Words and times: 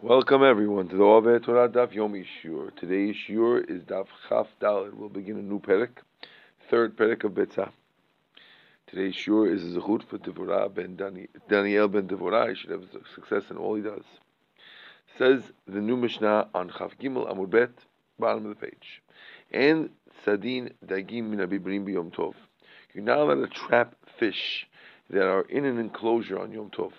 Welcome 0.00 0.44
everyone 0.44 0.86
to 0.90 0.96
the 0.96 1.02
Ove 1.02 1.42
Torah 1.42 1.68
Daf 1.68 1.92
Yomi 1.92 2.24
Shur. 2.40 2.70
Today's 2.70 3.16
Shur 3.16 3.58
is 3.58 3.82
Daf 3.82 4.06
Chaf 4.28 4.46
Daled. 4.62 4.94
We'll 4.94 5.08
begin 5.08 5.38
a 5.38 5.42
new 5.42 5.58
Perek, 5.58 5.88
third 6.70 6.96
Perek 6.96 7.24
of 7.24 7.32
Betzah. 7.32 7.70
Today's 8.86 9.16
Shur 9.16 9.52
is 9.52 9.64
a 9.64 9.80
Zechut 9.80 10.08
for 10.08 10.18
Devorah 10.18 10.72
ben 10.72 10.96
Dani, 10.96 11.26
Daniel 11.48 11.88
ben 11.88 12.06
Devorah. 12.06 12.50
He 12.50 12.54
should 12.54 12.70
have 12.70 12.84
success 13.16 13.50
in 13.50 13.56
all 13.56 13.74
he 13.74 13.82
does. 13.82 14.04
Says 15.18 15.42
the 15.66 15.80
new 15.80 15.96
Mishnah 15.96 16.46
on 16.54 16.68
Chaf 16.68 16.92
Gimel 17.02 17.28
Amud 17.28 17.50
Bet, 17.50 17.70
bottom 18.20 18.46
of 18.46 18.50
the 18.50 18.66
page. 18.66 19.02
And 19.50 19.90
Sadin 20.24 20.74
Dagim 20.86 21.24
min 21.24 21.40
Abibrim 21.40 21.84
b'Yom 21.84 22.14
Tov. 22.14 22.34
You're 22.94 23.02
not 23.02 23.18
allowed 23.18 23.40
to 23.40 23.48
trap 23.48 23.96
fish 24.20 24.68
that 25.10 25.26
are 25.26 25.42
in 25.42 25.64
an 25.64 25.80
enclosure 25.80 26.38
on 26.38 26.52
Yom 26.52 26.70
Tov. 26.70 26.92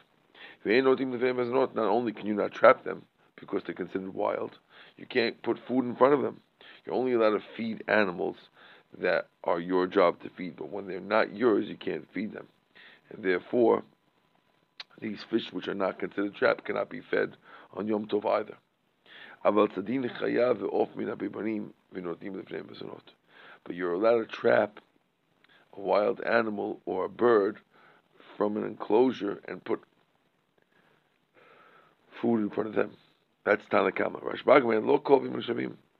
Not 0.66 1.78
only 1.78 2.12
can 2.12 2.28
you 2.28 2.34
not 2.34 2.52
trap 2.52 2.84
them 2.84 3.04
because 3.36 3.64
they're 3.64 3.76
considered 3.76 4.14
wild, 4.14 4.60
you 4.98 5.06
can't 5.06 5.42
put 5.42 5.58
food 5.68 5.86
in 5.86 5.96
front 5.96 6.14
of 6.14 6.22
them. 6.22 6.42
You're 6.86 6.96
only 6.96 7.14
allowed 7.14 7.32
to 7.32 7.44
feed 7.56 7.84
animals 7.88 8.36
that 8.98 9.28
are 9.44 9.60
your 9.60 9.88
job 9.88 10.22
to 10.24 10.30
feed, 10.30 10.56
but 10.58 10.70
when 10.70 10.88
they're 10.88 11.00
not 11.00 11.36
yours, 11.36 11.68
you 11.68 11.76
can't 11.76 12.12
feed 12.14 12.34
them. 12.34 12.48
And 13.10 13.24
therefore, 13.24 13.84
these 15.00 15.24
fish 15.30 15.54
which 15.54 15.68
are 15.68 15.76
not 15.76 16.00
considered 16.00 16.36
trapped 16.36 16.66
cannot 16.66 16.90
be 16.90 17.00
fed 17.00 17.38
on 17.74 17.88
Yom 17.88 18.08
Tov 18.08 18.26
either. 18.26 18.58
But 23.64 23.76
you're 23.76 23.94
allowed 23.94 24.20
to 24.20 24.26
trap 24.26 24.80
a 25.78 25.80
wild 25.80 26.22
animal 26.22 26.82
or 26.86 27.06
a 27.06 27.10
bird 27.10 27.60
from 28.36 28.58
an 28.58 28.66
enclosure 28.66 29.40
and 29.48 29.64
put 29.64 29.82
food 32.22 32.40
in 32.40 32.50
front 32.50 32.70
of 32.70 32.76
them. 32.76 32.92
That's 33.46 33.64
Tanakama. 33.72 34.22
Rashbag 34.24 34.68
man 34.68 34.86
lo 34.86 35.00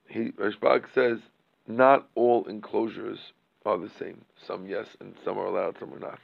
He 0.08 0.32
Rashbag 0.32 0.84
says 0.94 1.18
not 1.66 2.08
all 2.14 2.44
enclosures 2.46 3.32
are 3.66 3.78
the 3.78 3.90
same. 3.98 4.24
Some 4.46 4.66
yes, 4.66 4.86
and 5.00 5.14
some 5.24 5.38
are 5.38 5.46
allowed, 5.46 5.76
some 5.78 5.92
are 5.94 5.98
not. 5.98 6.20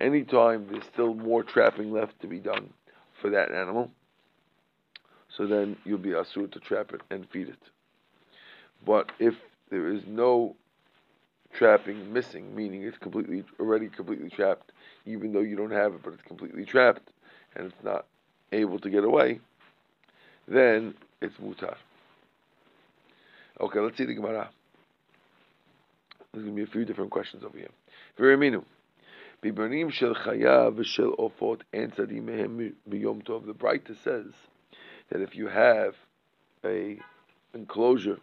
Anytime 0.00 0.66
there's 0.70 0.84
still 0.92 1.14
more 1.14 1.42
trapping 1.42 1.92
left 1.92 2.20
to 2.20 2.26
be 2.26 2.38
done 2.38 2.72
for 3.20 3.30
that 3.30 3.52
animal, 3.52 3.90
so 5.28 5.46
then 5.46 5.76
you'll 5.84 5.98
be 5.98 6.10
asur 6.10 6.50
to 6.50 6.60
trap 6.60 6.92
it 6.92 7.00
and 7.10 7.28
feed 7.30 7.48
it. 7.48 7.70
But 8.84 9.12
if 9.18 9.34
there 9.70 9.88
is 9.88 10.02
no 10.06 10.56
trapping 11.54 12.12
missing, 12.12 12.54
meaning 12.54 12.82
it's 12.82 12.98
completely 12.98 13.44
already 13.60 13.88
completely 13.88 14.30
trapped, 14.30 14.72
even 15.06 15.32
though 15.32 15.40
you 15.40 15.56
don't 15.56 15.70
have 15.70 15.94
it, 15.94 16.02
but 16.02 16.12
it's 16.14 16.22
completely 16.22 16.64
trapped 16.64 17.10
and 17.56 17.66
it's 17.66 17.84
not 17.84 18.06
able 18.52 18.78
to 18.78 18.90
get 18.90 19.04
away, 19.04 19.40
then 20.48 20.94
it's 21.20 21.36
mutar. 21.36 21.76
Okay, 23.60 23.80
let's 23.80 23.96
see 23.96 24.04
the 24.04 24.14
Gemara. 24.14 24.50
There's 26.32 26.44
going 26.44 26.56
to 26.56 26.62
be 26.64 26.68
a 26.68 26.72
few 26.72 26.84
different 26.84 27.10
questions 27.10 27.44
over 27.44 27.56
here. 27.56 27.68
Very 28.16 28.36
minu. 28.36 28.64
Bibanim 29.42 29.90
shel 29.92 30.14
chayav 30.14 30.76
v'shel 30.76 31.16
ofot 31.18 31.60
mehem 31.72 32.72
b'yom 32.88 33.22
tov. 33.22 33.46
The 33.46 33.54
Breita 33.54 33.96
says 34.02 34.32
that 35.10 35.20
if 35.20 35.34
you 35.34 35.48
have 35.48 35.94
a 36.64 36.98
enclosure 37.54 38.18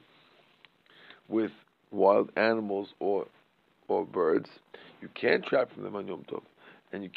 with 1.27 1.51
wild 1.91 2.31
animals 2.35 2.93
or 2.99 3.27
or 3.87 4.05
birds, 4.05 4.49
you 5.01 5.09
can't 5.13 5.43
trap 5.43 5.71
from 5.73 5.83
them 5.83 5.95
on 5.95 6.07
Yom 6.07 6.23
Tov, 6.23 6.43
and 6.91 7.03
you 7.03 7.09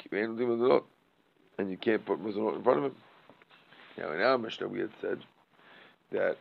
and 1.58 1.70
you 1.70 1.76
can't 1.76 2.04
put 2.04 2.22
mezonot 2.22 2.56
in 2.56 2.62
front 2.62 2.78
of 2.78 2.84
him. 2.86 2.96
Now 3.98 4.12
in 4.12 4.20
our 4.20 4.38
Mishnah 4.38 4.68
we 4.68 4.80
had 4.80 4.90
said 5.00 5.24
that 6.10 6.36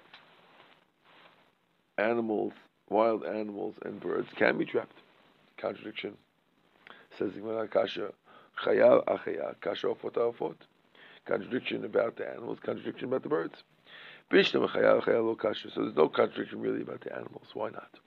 animals, 1.97 2.53
wild 2.90 3.25
animals 3.25 3.75
and 3.84 4.00
birds 4.00 4.30
can 4.36 4.58
be 4.58 4.66
trapped. 4.66 4.97
Contradiction. 5.58 6.18
Says 7.18 7.34
the 7.34 7.68
Kasha, 7.72 8.14
Chaya 8.64 9.03
Achaya, 9.06 9.56
Kasha 9.62 9.88
Ofot 9.88 10.13
Ofot. 10.13 10.56
Contradiction 11.25 11.86
about 11.86 12.16
the 12.16 12.28
animals, 12.28 12.59
contradiction 12.63 13.06
about 13.06 13.24
the 13.24 13.30
birds. 13.30 13.63
So 14.31 14.38
there's 14.40 15.96
no 15.96 16.08
contradiction 16.08 16.62
really 16.62 16.81
about 16.81 17.02
the 17.02 17.13
animals. 17.13 17.48
Why 17.53 17.69
not? 17.69 18.00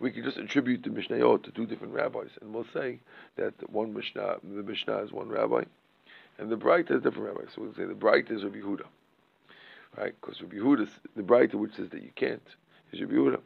We 0.00 0.10
can 0.10 0.24
just 0.24 0.38
attribute 0.38 0.82
the 0.82 0.90
Mishnayot 0.90 1.44
to 1.44 1.50
two 1.52 1.66
different 1.66 1.94
rabbis, 1.94 2.30
and 2.40 2.52
we'll 2.52 2.66
say 2.72 3.00
that 3.36 3.54
one 3.70 3.94
Mishnah, 3.94 4.38
the 4.42 4.62
Mishnah 4.62 4.98
is 4.98 5.12
one 5.12 5.28
rabbi, 5.28 5.64
and 6.38 6.50
the 6.50 6.56
Breita 6.56 6.90
is 6.90 6.96
a 6.96 7.00
different 7.00 7.28
rabbi. 7.28 7.48
So 7.54 7.62
we'll 7.62 7.74
say 7.74 7.84
the 7.84 7.94
Breita 7.94 8.32
is 8.32 8.42
Rabbi 8.42 8.58
Yehuda, 8.58 8.86
right? 9.96 10.14
Because 10.20 10.40
Rabbi 10.42 10.56
Yehuda, 10.56 10.88
the 11.14 11.22
Breita 11.22 11.54
which 11.54 11.76
says 11.76 11.90
that 11.90 12.02
you 12.02 12.10
can't, 12.16 12.42
is 12.92 13.00
Rabbi 13.00 13.14
Yehuda. 13.14 13.40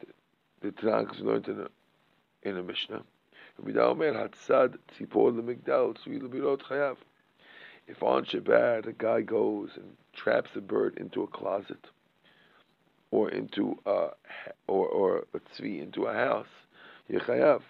The, 0.00 0.06
the 0.60 0.72
Tanakh 0.72 1.14
is 1.14 1.20
learned 1.20 1.48
in 1.48 1.60
a, 1.60 1.68
in 2.42 2.58
a 2.58 2.62
Mishnah. 2.62 3.02
Rabbi 3.58 3.78
Omer 3.78 4.12
Hatzad 4.12 4.76
Tzipor 4.98 5.32
LeMigdal 5.32 5.96
Tzui 5.96 6.20
LeBirot 6.20 6.62
Chayav. 6.62 6.96
If 7.86 8.02
on 8.02 8.24
Shabbat 8.24 8.86
a 8.86 8.92
guy 8.92 9.22
goes 9.22 9.70
and 9.76 9.96
traps 10.12 10.50
a 10.54 10.60
bird 10.60 10.98
into 10.98 11.22
a 11.22 11.26
closet 11.26 11.88
or 13.12 13.30
into 13.30 13.78
a 13.86 14.08
or 14.66 14.88
or 14.88 15.24
a 15.34 15.38
tzvi 15.38 15.80
into 15.80 16.06
a 16.06 16.12
house, 16.12 16.48
yechayav. 17.08 17.60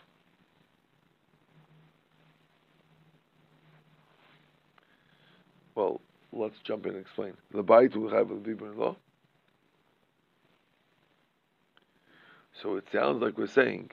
Well, 5.74 6.00
let's 6.32 6.58
jump 6.64 6.86
in 6.86 6.92
and 6.92 7.00
explain. 7.00 7.34
The 7.50 7.64
bayit 7.64 7.96
will 7.96 8.10
have 8.10 8.28
the 8.28 8.54
law. 8.76 8.96
So 12.62 12.76
it 12.76 12.84
sounds 12.92 13.22
like 13.22 13.36
we're 13.36 13.46
saying 13.46 13.90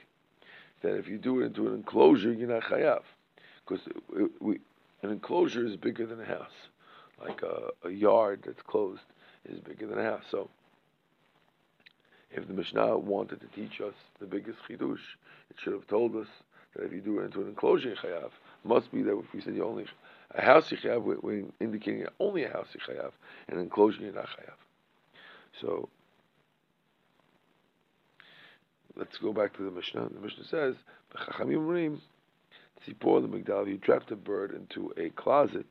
that 0.81 0.95
if 0.97 1.07
you 1.07 1.17
do 1.17 1.41
it 1.41 1.45
into 1.45 1.67
an 1.67 1.73
enclosure, 1.73 2.31
you're 2.31 2.49
not 2.49 2.63
chayav, 2.63 3.01
because 3.66 3.87
an 4.13 4.59
enclosure 5.09 5.66
is 5.66 5.77
bigger 5.77 6.05
than 6.05 6.19
a 6.19 6.25
house, 6.25 6.51
like 7.19 7.41
a, 7.41 7.87
a 7.87 7.89
yard 7.89 8.43
that's 8.45 8.61
closed 8.61 9.01
is 9.45 9.59
bigger 9.61 9.87
than 9.87 9.97
a 9.97 10.03
house. 10.03 10.25
So 10.29 10.49
if 12.31 12.47
the 12.47 12.53
Mishnah 12.53 12.97
wanted 12.97 13.41
to 13.41 13.47
teach 13.47 13.81
us 13.81 13.94
the 14.19 14.25
biggest 14.25 14.59
chidush, 14.69 15.00
it 15.50 15.57
should 15.63 15.73
have 15.73 15.88
told 15.88 16.16
us 16.16 16.28
that 16.75 16.85
if 16.85 16.91
you 16.94 17.01
do 17.01 17.19
it 17.19 17.25
into 17.25 17.41
an 17.41 17.47
enclosure 17.47 17.90
in 17.90 17.95
chayav, 17.95 18.29
must 18.63 18.91
be 18.91 19.01
that 19.01 19.17
if 19.17 19.34
we 19.34 19.41
said 19.41 19.56
you 19.56 19.66
only 19.66 19.85
a 20.35 20.41
house 20.41 20.69
chayav, 20.69 21.03
we're, 21.03 21.44
indicating 21.59 22.06
only 22.19 22.44
a 22.44 22.51
house 22.51 22.67
chayav, 22.88 23.12
and 23.47 23.57
an 23.57 23.63
enclosure 23.63 24.01
you're 24.01 24.13
not 24.13 24.25
chayav. 24.25 24.53
So 25.59 25.90
let's 28.96 29.17
go 29.17 29.34
back 29.34 29.56
to 29.57 29.63
the 29.63 29.72
Mishnah. 29.72 30.09
The 30.13 30.19
Mishnah 30.19 30.46
says, 30.46 30.75
"Chachamim 31.16 31.67
rim 31.67 32.01
tzipor 32.85 33.22
the 33.22 33.28
migdal." 33.28 33.67
You 33.67 33.78
trapped 33.78 34.11
a 34.11 34.16
bird 34.16 34.53
into 34.53 34.94
a 34.97 35.09
closet. 35.09 35.66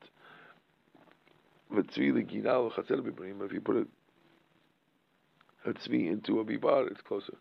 If 1.71 1.97
you 1.97 3.61
put 3.61 3.87
it 5.65 5.77
tzvi 5.77 6.11
into 6.11 6.39
a 6.39 6.45
bibar, 6.45 6.89
it's 6.89 7.01
closer. 7.01 7.37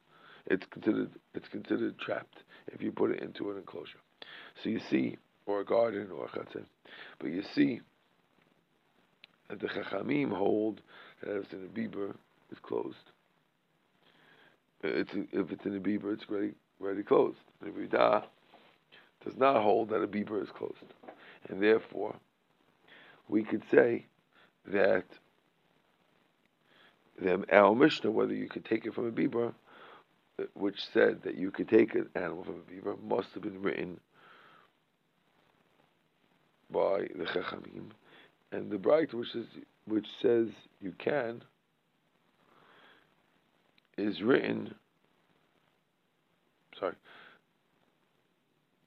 It's 0.46 0.66
considered 0.66 1.10
it's 1.34 1.48
considered 1.48 1.98
trapped 1.98 2.42
if 2.68 2.82
you 2.82 2.92
put 2.92 3.10
it 3.10 3.22
into 3.22 3.50
an 3.50 3.58
enclosure. 3.58 4.00
So 4.62 4.70
you 4.70 4.80
see, 4.90 5.18
or 5.46 5.60
a 5.60 5.64
garden, 5.64 6.08
or 6.10 6.26
a 6.26 6.28
chatzah, 6.28 6.64
but 7.18 7.30
you 7.30 7.42
see 7.54 7.80
that 9.48 9.60
the 9.60 9.68
chachamim 9.68 10.32
hold 10.32 10.80
that 11.22 11.36
if 11.36 11.44
it's 11.44 11.52
in 11.52 11.64
a 11.64 11.68
bibar, 11.68 12.14
it's 12.50 12.60
closed. 12.60 12.96
Uh, 14.84 14.88
it's 14.88 15.10
if 15.14 15.50
it's 15.50 15.66
in 15.66 15.76
a 15.76 15.80
bibar, 15.80 16.14
it's 16.14 16.28
ready 16.30 16.54
ready 16.80 17.02
closed. 17.02 17.38
The 17.60 17.70
Rida 17.70 18.24
does 19.24 19.36
not 19.36 19.62
hold 19.62 19.90
that 19.90 20.02
a 20.02 20.08
bibar 20.08 20.42
is 20.42 20.50
closed, 20.50 20.94
and 21.48 21.62
therefore 21.62 22.16
we 23.28 23.42
could 23.42 23.62
say 23.70 24.06
that 24.66 25.04
the, 27.20 27.44
our 27.52 27.74
Mishnah, 27.74 28.10
whether 28.10 28.34
you 28.34 28.48
could 28.48 28.64
take 28.64 28.86
it 28.86 28.94
from 28.94 29.08
a 29.08 29.12
bibar, 29.12 29.54
which 30.54 30.84
said 30.92 31.22
that 31.22 31.36
you 31.36 31.50
could 31.50 31.68
take 31.68 31.94
an 31.94 32.08
animal 32.14 32.44
from 32.44 32.56
a 32.56 32.72
bibar, 32.72 33.02
must 33.02 33.32
have 33.34 33.42
been 33.42 33.60
written 33.62 33.98
by 36.70 37.08
the 37.16 37.24
Chachamim, 37.24 37.90
and 38.52 38.70
the 38.70 38.76
Breita, 38.76 39.14
which 39.14 39.34
is 39.34 39.46
which 39.86 40.06
says 40.20 40.48
you 40.80 40.92
can, 40.98 41.42
is 43.96 44.22
written. 44.22 44.74
Sorry. 46.78 46.94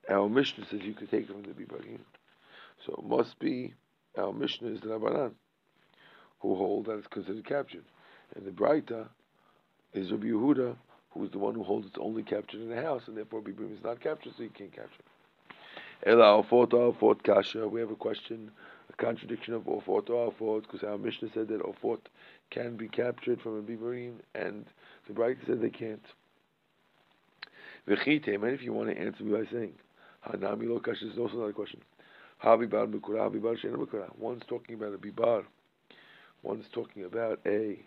Our 0.10 0.30
Mishnah 0.30 0.66
says 0.70 0.82
you 0.82 0.94
could 0.94 1.10
take 1.10 1.24
it 1.24 1.28
from 1.28 1.44
the 1.44 1.50
bibar. 1.50 1.84
So 2.86 2.94
it 2.94 3.04
must 3.04 3.40
be 3.40 3.74
our 4.18 4.34
Mishnah 4.34 4.70
is 4.70 4.82
the 4.82 4.88
Rabbanan, 4.88 5.32
who 6.40 6.56
hold 6.56 6.86
that 6.86 6.98
it's 6.98 7.08
considered 7.08 7.46
captured. 7.46 7.86
And 8.36 8.46
the 8.46 8.52
Breita 8.52 9.08
is 9.94 10.12
Rabbi 10.12 10.28
Yehuda, 10.28 10.76
who 11.12 11.26
is 11.26 11.32
the 11.32 11.40
one 11.40 11.54
who 11.56 11.64
holds 11.64 11.88
it's 11.88 11.98
only 12.00 12.24
captured 12.24 12.62
in 12.62 12.70
the 12.70 12.82
house, 12.82 13.04
and 13.08 13.18
therefore 13.18 13.42
Bibrim 13.42 13.74
is 13.74 13.84
not 13.84 14.00
captured, 14.00 14.34
so 14.38 14.44
you 14.44 14.50
can't 14.50 14.72
capture 14.72 15.00
it. 15.00 16.10
Ela 16.10 16.42
Ofot 16.42 16.70
Ofot 16.70 17.24
Kasha. 17.24 17.68
We 17.68 17.80
have 17.80 17.92
a 17.92 17.96
question, 17.96 18.52
a 18.90 18.94
contradiction 18.94 19.54
of 19.54 19.64
Ofot 19.64 20.08
Ofot, 20.08 20.64
because 20.64 20.84
our 20.84 20.98
Mishnah 20.98 21.30
said 21.34 21.48
that 21.50 21.62
Ofot 21.62 22.00
can 22.50 22.78
be 22.78 22.88
captured 22.88 23.42
from 23.42 23.60
a 23.60 23.62
bibarim, 23.62 24.16
and 24.34 24.66
the 25.08 25.14
Breita 25.14 25.46
said 25.46 25.62
they 25.62 25.70
can't. 25.70 26.06
V'chite, 27.88 28.34
and 28.34 28.44
if 28.46 28.62
you 28.62 28.74
want 28.74 28.90
to 28.90 28.98
answer 28.98 29.24
me 29.24 29.32
by 29.32 29.52
saying, 29.52 29.74
Hanami 30.28 30.70
Lo 30.70 30.80
Kasha 30.80 31.12
is 31.12 31.18
also 31.18 31.38
another 31.38 31.54
question. 31.54 31.82
Habibar 32.44 32.92
Mekura, 32.92 33.30
Habibar 33.30 33.60
Shena 33.60 33.76
Mekura. 33.76 34.10
One's 34.18 34.44
talking 34.48 34.76
about 34.76 34.94
a 34.94 34.98
bibar. 34.98 35.44
One's 36.44 36.66
talking 36.72 37.04
about 37.04 37.40
a 37.46 37.80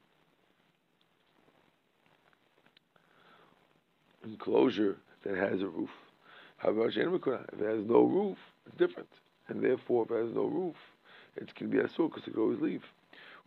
enclosure 4.24 4.96
that 5.24 5.36
has 5.36 5.62
a 5.62 5.68
roof. 5.68 5.90
If 6.62 6.96
it 6.96 7.66
has 7.66 7.84
no 7.86 8.02
roof, 8.02 8.38
it's 8.66 8.76
different. 8.76 9.08
And 9.48 9.62
therefore, 9.62 10.04
if 10.04 10.10
it 10.10 10.26
has 10.26 10.34
no 10.34 10.44
roof, 10.44 10.76
it's 11.36 11.52
going 11.52 11.70
to 11.70 11.76
be 11.76 11.82
asur 11.82 12.08
because 12.08 12.26
it 12.26 12.34
could 12.34 12.40
always 12.40 12.60
leave. 12.60 12.82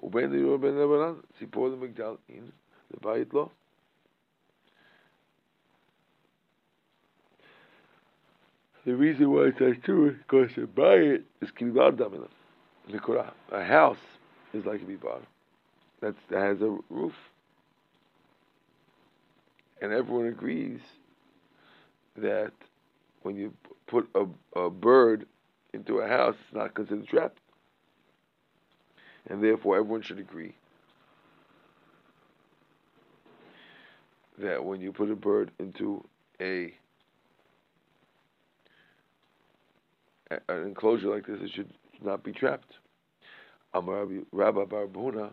Uben 0.03 0.31
the 0.31 0.57
ben 0.57 0.77
Lebanon, 0.77 1.23
Sipor 1.41 1.71
the 1.71 1.87
Migdal 1.87 2.17
in 2.29 2.51
the 2.91 2.99
Bayit 2.99 3.33
law. 3.33 3.49
The 8.85 8.95
reason 8.95 9.31
why 9.31 9.47
it 9.47 9.55
says 9.57 9.75
two 9.85 10.07
is 10.09 10.15
because 10.17 10.55
the 10.55 10.61
Bayit 10.61 11.23
is 11.41 11.49
Kibar 11.51 11.91
Damina. 11.91 12.29
A 13.51 13.63
house 13.63 13.97
is 14.53 14.65
like 14.65 14.81
a 14.81 14.85
Bibar. 14.85 15.19
That 15.99 16.15
has 16.29 16.61
a 16.61 16.77
roof. 16.89 17.13
And 19.81 19.93
everyone 19.93 20.27
agrees 20.27 20.79
that 22.15 22.51
when 23.21 23.35
you 23.35 23.53
put 23.85 24.09
a, 24.15 24.25
a 24.59 24.69
bird 24.69 25.27
into 25.73 25.99
a 25.99 26.07
house, 26.07 26.35
it's 26.45 26.55
not 26.55 26.73
considered 26.73 27.07
trapped. 27.07 27.39
And 29.29 29.43
therefore, 29.43 29.77
everyone 29.77 30.01
should 30.01 30.19
agree 30.19 30.55
that 34.39 34.63
when 34.63 34.81
you 34.81 34.91
put 34.91 35.11
a 35.11 35.15
bird 35.15 35.51
into 35.59 36.03
a 36.39 36.73
an 40.29 40.63
enclosure 40.63 41.07
like 41.07 41.25
this, 41.25 41.39
it 41.41 41.51
should 41.51 41.71
not 42.03 42.23
be 42.23 42.31
trapped. 42.31 42.73
Amar 43.73 44.07
Rabbi 44.31 44.65
Barbuna 44.65 45.31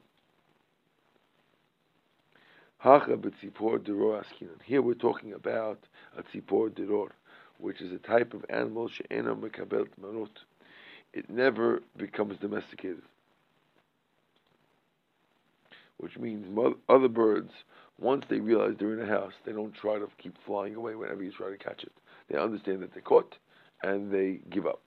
Here 2.84 4.82
we're 4.82 4.92
talking 4.92 5.32
about 5.32 5.78
a 6.18 6.22
tzipor 6.22 6.68
deror, 6.68 7.08
which 7.56 7.80
is 7.80 7.90
a 7.92 7.96
type 7.96 8.34
of 8.34 8.44
animal 8.50 8.88
she'ena 8.88 9.34
mekabel 9.34 9.88
manut. 9.98 10.28
It 11.14 11.30
never 11.30 11.80
becomes 11.96 12.36
domesticated, 12.36 13.00
which 15.96 16.18
means 16.18 16.46
other 16.86 17.08
birds, 17.08 17.52
once 17.98 18.26
they 18.28 18.40
realize 18.40 18.74
they're 18.78 18.92
in 18.92 19.00
a 19.00 19.06
house, 19.06 19.32
they 19.46 19.52
don't 19.52 19.74
try 19.74 19.98
to 19.98 20.06
keep 20.18 20.36
flying 20.44 20.74
away 20.74 20.94
whenever 20.94 21.22
you 21.22 21.32
try 21.32 21.48
to 21.48 21.56
catch 21.56 21.84
it. 21.84 21.92
They 22.28 22.36
understand 22.36 22.82
that 22.82 22.92
they're 22.92 23.00
caught 23.00 23.38
and 23.82 24.12
they 24.12 24.40
give 24.50 24.66
up. 24.66 24.82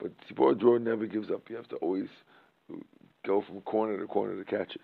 But 0.00 0.10
tzipor 0.26 0.56
deror 0.56 0.80
never 0.82 1.06
gives 1.06 1.30
up. 1.30 1.48
You 1.48 1.54
have 1.54 1.68
to 1.68 1.76
always 1.76 2.08
go 3.24 3.42
from 3.42 3.60
corner 3.60 3.96
to 3.96 4.06
corner 4.08 4.34
to 4.36 4.44
catch 4.44 4.74
it. 4.74 4.82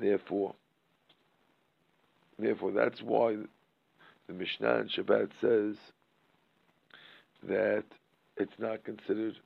Therefore, 0.00 0.54
therefore, 2.38 2.70
that's 2.70 3.02
why 3.02 3.36
the 4.28 4.32
Mishnah 4.32 4.76
in 4.78 4.88
Shabbat 4.88 5.30
says 5.40 5.76
that 7.42 7.84
it's 8.36 8.58
not 8.58 8.84
considered 8.84 9.36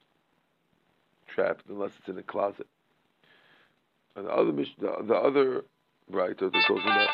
trapped 1.27 1.65
unless 1.69 1.93
it's 1.99 2.09
in 2.09 2.19
a 2.19 2.23
closet. 2.23 2.67
And 4.15 4.27
the 4.27 4.31
other 4.31 4.53
Mishnah, 4.53 4.99
the, 4.99 5.05
the 5.05 5.15
other 5.15 5.65
writer, 6.11 6.51
they're 6.51 6.63
talking 6.69 6.83
about 6.83 7.09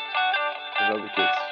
another 0.81 1.09
case. 1.15 1.48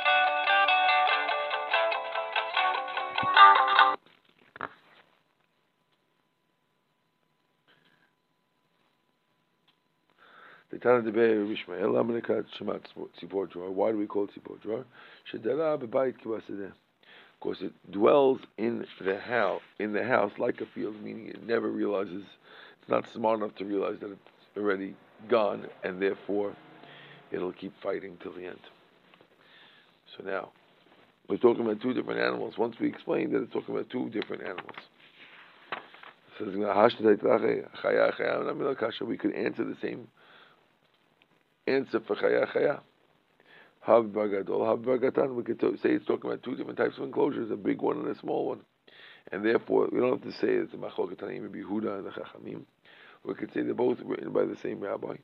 Why 10.69 10.77
do 10.77 11.07
we 13.97 14.05
call 14.05 14.25
it 14.25 14.31
tzipor 14.35 14.59
deror? 14.61 14.83
Because 17.39 17.61
it 17.61 17.91
dwells 17.91 18.39
in 18.57 18.85
the 18.99 19.19
house, 19.19 19.61
in 19.79 19.93
the 19.93 20.03
house 20.03 20.31
like 20.37 20.59
a 20.59 20.65
field, 20.65 21.01
meaning 21.01 21.27
it 21.27 21.45
never 21.45 21.69
realizes, 21.69 22.23
it's 22.81 22.89
not 22.89 23.07
smart 23.13 23.39
enough 23.39 23.55
to 23.55 23.65
realize 23.65 23.99
that 24.01 24.11
it's 24.11 24.57
already 24.57 24.95
gone, 25.29 25.67
and 25.83 26.01
therefore 26.01 26.53
it'll 27.31 27.53
keep 27.53 27.73
fighting 27.81 28.17
till 28.21 28.33
the 28.33 28.45
end. 28.45 28.59
So 30.17 30.23
now, 30.25 30.49
we're 31.29 31.37
talking 31.37 31.63
about 31.63 31.79
two 31.81 31.93
different 31.93 32.19
animals. 32.19 32.57
Once 32.57 32.79
we 32.79 32.87
explain 32.87 33.31
that 33.33 33.43
it's 33.43 33.53
talking 33.53 33.75
about 33.75 33.89
two 33.89 34.09
different 34.09 34.41
animals. 34.43 34.75
It 36.39 36.45
says, 36.45 36.55
we 39.07 39.17
could 39.17 39.33
answer 39.33 39.63
the 39.63 39.77
same 39.81 40.07
answer 41.67 41.99
for 41.99 42.15
chaya 42.15 42.47
chaya. 42.51 42.79
Hav 43.81 44.05
bagadol, 44.05 44.65
hav 44.65 44.79
bagatan. 44.79 45.35
We 45.35 45.43
could 45.43 45.61
say 45.81 45.91
it's 45.91 46.05
talking 46.05 46.29
about 46.29 46.43
two 46.43 46.55
different 46.55 46.77
types 46.77 46.97
of 46.97 47.03
enclosures, 47.03 47.51
a 47.51 47.55
big 47.55 47.81
one 47.81 47.97
and 47.97 48.07
a 48.07 48.19
small 48.19 48.47
one. 48.47 48.61
And 49.31 49.45
therefore, 49.45 49.89
we 49.91 49.99
don't 49.99 50.11
have 50.11 50.23
to 50.23 50.31
say 50.31 50.47
it's 50.47 50.73
a 50.73 50.77
machloket 50.77 51.21
maybe 51.21 51.63
Huda 51.63 51.97
and 51.97 52.05
the 52.05 52.11
Chachamim. 52.11 52.61
We 53.25 53.33
could 53.33 53.53
say 53.53 53.61
they're 53.61 53.73
both 53.73 53.99
written 54.03 54.31
by 54.31 54.45
the 54.45 54.55
same 54.55 54.79
rabbi, 54.79 55.15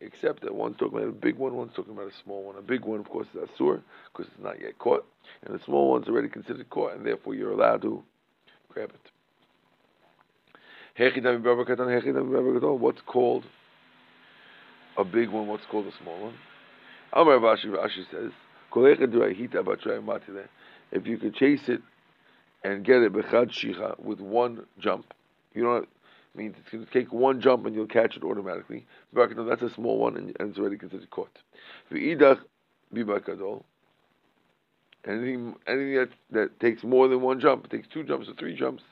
except 0.00 0.42
that 0.42 0.54
one's 0.54 0.78
talking 0.78 0.98
about 0.98 1.08
a 1.08 1.12
big 1.12 1.36
one, 1.36 1.54
one's 1.54 1.74
talking 1.74 1.92
about 1.92 2.08
a 2.08 2.22
small 2.24 2.44
one. 2.44 2.56
A 2.56 2.62
big 2.62 2.84
one, 2.84 3.00
of 3.00 3.08
course, 3.08 3.26
is 3.34 3.48
asur 3.48 3.82
because 4.12 4.32
it's 4.32 4.42
not 4.42 4.60
yet 4.60 4.78
caught, 4.78 5.04
and 5.44 5.54
the 5.54 5.62
small 5.64 5.90
one's 5.90 6.08
already 6.08 6.28
considered 6.28 6.70
caught, 6.70 6.94
and 6.94 7.04
therefore 7.04 7.34
you're 7.34 7.52
allowed 7.52 7.82
to 7.82 8.02
grab 8.70 8.90
it. 8.90 9.10
What's 12.80 13.00
called 13.06 13.44
a 14.96 15.04
big 15.04 15.30
one, 15.30 15.46
what's 15.46 15.66
called 15.66 15.86
a 15.86 15.92
small 16.02 16.18
one. 16.20 16.34
Amar 17.12 17.38
Rashi, 17.38 17.66
Rashi 17.66 18.04
says, 18.10 18.32
if 20.92 21.06
you 21.06 21.18
could 21.18 21.34
chase 21.34 21.68
it 21.68 21.82
and 22.64 22.84
get 22.84 23.02
it 23.02 23.12
bechad 23.12 23.50
shicha 23.50 23.98
with 24.00 24.20
one 24.20 24.66
jump, 24.78 25.12
you 25.54 25.62
don't 25.62 25.88
mean 26.34 26.54
it's 26.58 26.70
going 26.70 26.86
to 26.86 26.90
take 26.90 27.12
one 27.12 27.40
jump 27.40 27.66
and 27.66 27.74
you'll 27.74 27.86
catch 27.86 28.16
it 28.16 28.22
automatically. 28.22 28.86
That's 29.12 29.62
a 29.62 29.70
small 29.74 29.98
one 29.98 30.16
and, 30.16 30.34
it's 30.38 30.58
already 30.58 30.78
considered 30.78 31.10
caught. 31.10 31.38
Anything, 35.04 35.56
anything 35.66 35.94
that, 35.94 36.08
that 36.30 36.60
takes 36.60 36.84
more 36.84 37.08
than 37.08 37.20
one 37.20 37.40
jump, 37.40 37.68
takes 37.68 37.88
two 37.88 38.04
jumps 38.04 38.28
or 38.28 38.34
three 38.34 38.54
jumps, 38.56 38.84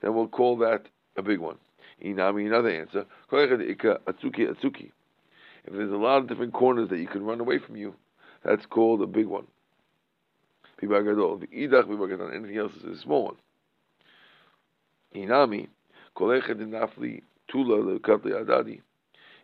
then 0.00 0.14
we'll 0.14 0.28
call 0.28 0.56
that 0.58 0.86
a 1.16 1.22
big 1.22 1.40
one. 1.40 1.56
Inami, 2.02 2.46
another 2.46 2.70
answer. 2.70 3.04
Atsuki, 3.30 4.48
atsuki. 4.48 4.92
If 5.64 5.72
there's 5.72 5.92
a 5.92 5.96
lot 5.96 6.18
of 6.18 6.28
different 6.28 6.52
corners 6.52 6.88
that 6.88 6.98
you 6.98 7.06
can 7.06 7.24
run 7.24 7.40
away 7.40 7.58
from 7.58 7.76
you, 7.76 7.94
that's 8.44 8.66
called 8.66 9.02
a 9.02 9.06
big 9.06 9.26
one. 9.26 9.46
Anything 10.82 12.56
else 12.56 12.74
is 12.76 12.84
a 12.84 12.96
small 13.02 13.24
one. 13.24 13.36
Inami, 15.14 15.68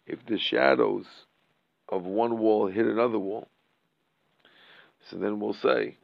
if 0.06 0.26
the 0.26 0.38
shadows 0.38 1.06
of 1.88 2.04
one 2.04 2.38
wall 2.38 2.66
hit 2.68 2.87
another 2.87 3.18
wall, 3.18 3.49
so 5.11 5.16
then 5.16 5.38
we'll 5.38 5.54
say 5.54 5.99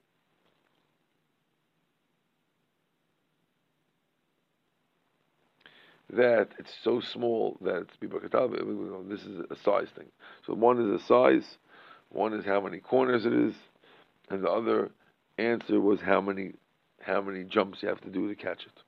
that 6.13 6.49
it's 6.59 6.75
so 6.85 7.01
small 7.01 7.57
that 7.63 7.77
it's 7.77 7.97
bibakatab. 7.97 9.09
This 9.09 9.23
is 9.23 9.41
a 9.51 9.57
size 9.57 9.89
thing. 9.97 10.09
So 10.47 10.55
one 10.55 10.81
is 10.81 11.03
a 11.03 11.05
size, 11.07 11.59
one 12.11 12.35
is 12.35 12.45
how 12.45 12.61
many 12.61 12.79
corners 12.79 13.25
it 13.25 13.33
is, 13.33 13.55
and 14.29 14.45
the 14.45 14.51
other 14.51 14.91
answer 15.39 15.81
was 15.81 16.01
how 16.01 16.21
many 16.21 16.53
how 17.01 17.21
many 17.21 17.45
jumps 17.45 17.83
you 17.83 17.89
have 17.89 18.01
to 18.03 18.11
do 18.11 18.29
to 18.29 18.35
catch 18.35 18.65
it. 18.65 18.83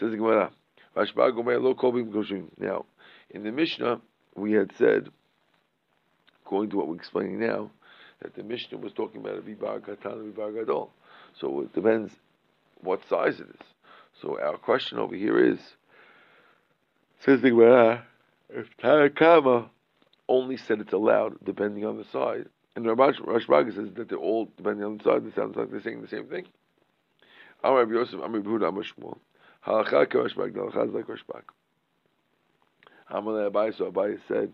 Says 0.00 0.14
Gemara. 0.14 0.50
Now, 0.94 2.84
in 3.30 3.44
the 3.44 3.52
Mishnah, 3.52 4.00
we 4.34 4.52
had 4.52 4.72
said, 4.76 5.08
according 6.44 6.70
to 6.70 6.76
what 6.76 6.88
we're 6.88 6.96
explaining 6.96 7.38
now, 7.40 7.70
that 8.20 8.34
the 8.34 8.42
Mishnah 8.42 8.78
was 8.78 8.92
talking 8.92 9.20
about 9.20 9.38
a 9.38 9.40
vibar 9.40 9.80
katan 9.80 10.20
and 10.20 10.34
vibar 10.34 10.52
gadol. 10.54 10.90
So 11.40 11.60
it 11.62 11.72
depends 11.72 12.12
what 12.82 13.00
size 13.08 13.40
it 13.40 13.48
is. 13.48 13.66
So 14.20 14.38
our 14.40 14.58
question 14.58 14.98
over 14.98 15.14
here 15.14 15.38
is, 15.38 15.58
Says 17.24 17.40
the 17.40 17.50
Gemara, 17.50 18.04
if 18.50 18.66
Tanakama 18.78 19.68
only 20.28 20.56
said 20.56 20.80
it's 20.80 20.92
allowed 20.92 21.36
depending 21.44 21.86
on 21.86 21.96
the 21.96 22.04
side, 22.04 22.46
and 22.74 22.84
Rash 22.98 23.20
Raga 23.48 23.72
says 23.72 23.90
that 23.94 24.08
they're 24.08 24.18
all 24.18 24.50
depending 24.56 24.84
on 24.84 24.98
the 24.98 25.04
side, 25.04 25.24
it 25.24 25.34
sounds 25.36 25.54
like 25.54 25.70
they're 25.70 25.80
saying 25.80 26.02
the 26.02 26.08
same 26.08 26.26
thing. 26.26 26.46
Amar 27.62 27.84
Rabbi 27.84 27.92
Yosef, 27.92 28.14
Amar 28.14 28.40
Rabbi 28.40 28.48
Huda, 28.48 28.68
Amar 28.70 28.82
Shmuel. 28.82 29.18
Halacha 29.64 30.06
kerashbag, 30.06 30.54
the 30.54 30.60
halacha 30.60 30.88
is 30.88 30.94
like 30.94 31.06
rashbag. 31.06 31.42
Amar 33.08 33.48
Abai, 33.48 33.76
so 33.78 33.92
Abai 33.92 34.18
said, 34.26 34.52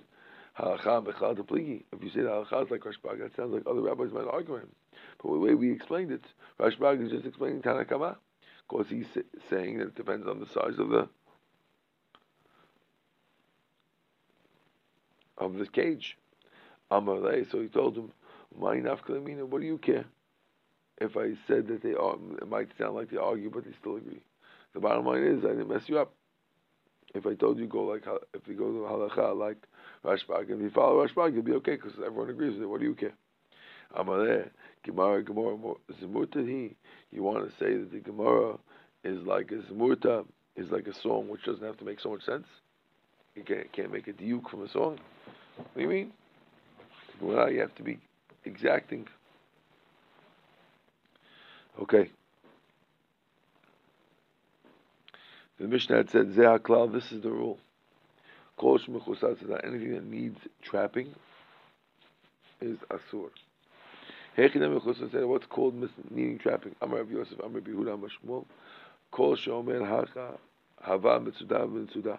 halacha 0.58 1.06
bechal 1.06 1.36
pligi. 1.38 1.84
If 1.90 2.04
you 2.04 2.10
say 2.10 2.20
the 2.20 2.28
halacha 2.28 2.66
is 2.66 2.70
like 2.70 2.80
rashbag, 2.80 3.20
that 3.20 3.34
sounds 3.34 3.54
like 3.54 3.62
other 3.66 3.80
rabbis 3.80 4.12
might 4.12 4.28
argue 4.28 4.56
him. 4.56 4.68
But 5.22 5.32
the 5.32 5.38
way 5.38 5.54
we 5.54 5.72
explained 5.72 6.12
it, 6.12 6.24
Rashbag 6.60 7.02
is 7.02 7.12
just 7.12 7.24
explaining 7.24 7.62
Tanakama. 7.62 8.16
because 8.68 8.88
he's 8.88 9.06
saying 9.48 9.78
that 9.78 9.88
it 9.88 9.94
depends 9.94 10.26
on 10.26 10.40
the 10.40 10.46
size 10.46 10.78
of 10.78 10.90
the 10.90 11.08
of 15.38 15.54
the 15.54 15.66
cage. 15.66 16.18
Amalei, 16.90 17.50
so 17.50 17.60
he 17.60 17.68
told 17.68 17.96
him, 17.96 18.12
what 18.50 19.60
do 19.60 19.66
you 19.66 19.78
care? 19.78 20.04
If 21.00 21.16
I 21.16 21.34
said 21.46 21.68
that 21.68 21.82
they 21.82 21.94
are, 21.94 22.16
it 22.40 22.48
might 22.48 22.68
sound 22.78 22.96
like 22.96 23.10
they 23.10 23.18
argue, 23.18 23.50
but 23.50 23.64
they 23.64 23.72
still 23.80 23.96
agree. 23.96 24.20
The 24.74 24.80
bottom 24.80 25.06
line 25.06 25.22
is, 25.22 25.44
I 25.44 25.48
didn't 25.48 25.68
mess 25.68 25.88
you 25.88 25.98
up. 25.98 26.12
If 27.14 27.26
I 27.26 27.34
told 27.34 27.58
you 27.58 27.66
go 27.66 27.84
like, 27.84 28.04
if 28.34 28.46
you 28.46 28.54
go 28.54 28.70
to 28.70 28.78
halacha 28.80 29.36
like 29.36 29.56
Rashbag, 30.04 30.50
if 30.50 30.60
you 30.60 30.70
follow 30.70 31.06
Rashbag, 31.06 31.34
you'll 31.34 31.42
be 31.42 31.52
okay 31.52 31.76
because 31.76 31.94
everyone 32.04 32.30
agrees 32.30 32.54
with 32.54 32.62
it. 32.62 32.66
What 32.66 32.80
do 32.80 32.86
you 32.86 32.94
care? 32.94 33.14
Amaleh, 33.96 34.50
Gemara, 34.84 35.22
Gemara, 35.22 35.56
Zemurta, 36.02 36.46
he. 36.46 36.76
You 37.10 37.22
want 37.22 37.44
to 37.48 37.50
say 37.58 37.76
that 37.76 37.90
the 37.92 38.00
Gemara 38.00 38.58
is 39.04 39.22
like 39.26 39.50
a 39.52 39.72
Zemurta, 39.72 40.26
is 40.56 40.70
like 40.70 40.86
a 40.86 40.94
song 40.94 41.28
which 41.28 41.44
doesn't 41.44 41.64
have 41.64 41.78
to 41.78 41.84
make 41.84 42.00
so 42.00 42.10
much 42.10 42.24
sense? 42.24 42.46
You 43.34 43.42
can't, 43.44 43.72
can't 43.72 43.92
make 43.92 44.08
a 44.08 44.12
diuk 44.12 44.48
from 44.50 44.64
a 44.64 44.68
song? 44.68 44.98
What 45.56 45.74
do 45.74 45.82
you 45.82 45.88
mean? 45.88 46.12
Well, 47.20 47.50
you 47.50 47.60
have 47.60 47.74
to 47.76 47.82
be 47.82 47.98
exacting. 48.44 49.06
Okay. 51.80 52.10
The 55.58 55.66
Mishnah 55.66 55.96
had 55.96 56.10
said, 56.10 56.32
Zehaklal, 56.34 56.92
this 56.92 57.10
is 57.10 57.22
the 57.22 57.30
rule. 57.30 57.58
Anything 58.60 59.94
that 59.94 60.04
needs 60.04 60.38
trapping 60.62 61.14
is 62.60 62.78
asur. 62.90 63.30
said, 64.36 65.24
What's 65.24 65.46
called 65.46 65.74
needing 66.10 66.38
trapping? 66.38 66.74
Amar 66.80 66.98
Rav 66.98 67.10
Yosef, 67.10 67.38
Amar 67.40 67.60
Bihuda, 67.60 67.94
Amar 67.94 68.08
Shmuel. 68.08 68.44
Kol 69.10 69.36
shomer 69.36 69.86
hacha 69.86 70.38
hava 70.80 71.20
mitzuda 71.20 71.66
mitzuda. 71.68 72.18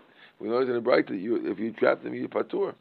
We 0.41 0.49
know 0.49 0.57
it's 0.57 0.69
in 0.69 0.73
the 0.73 0.81
Breita 0.81 1.09
that 1.09 1.17
you, 1.17 1.51
if 1.51 1.59
you 1.59 1.71
trap 1.71 2.01
them, 2.01 2.15
you're 2.15 2.27
patur. 2.27 2.73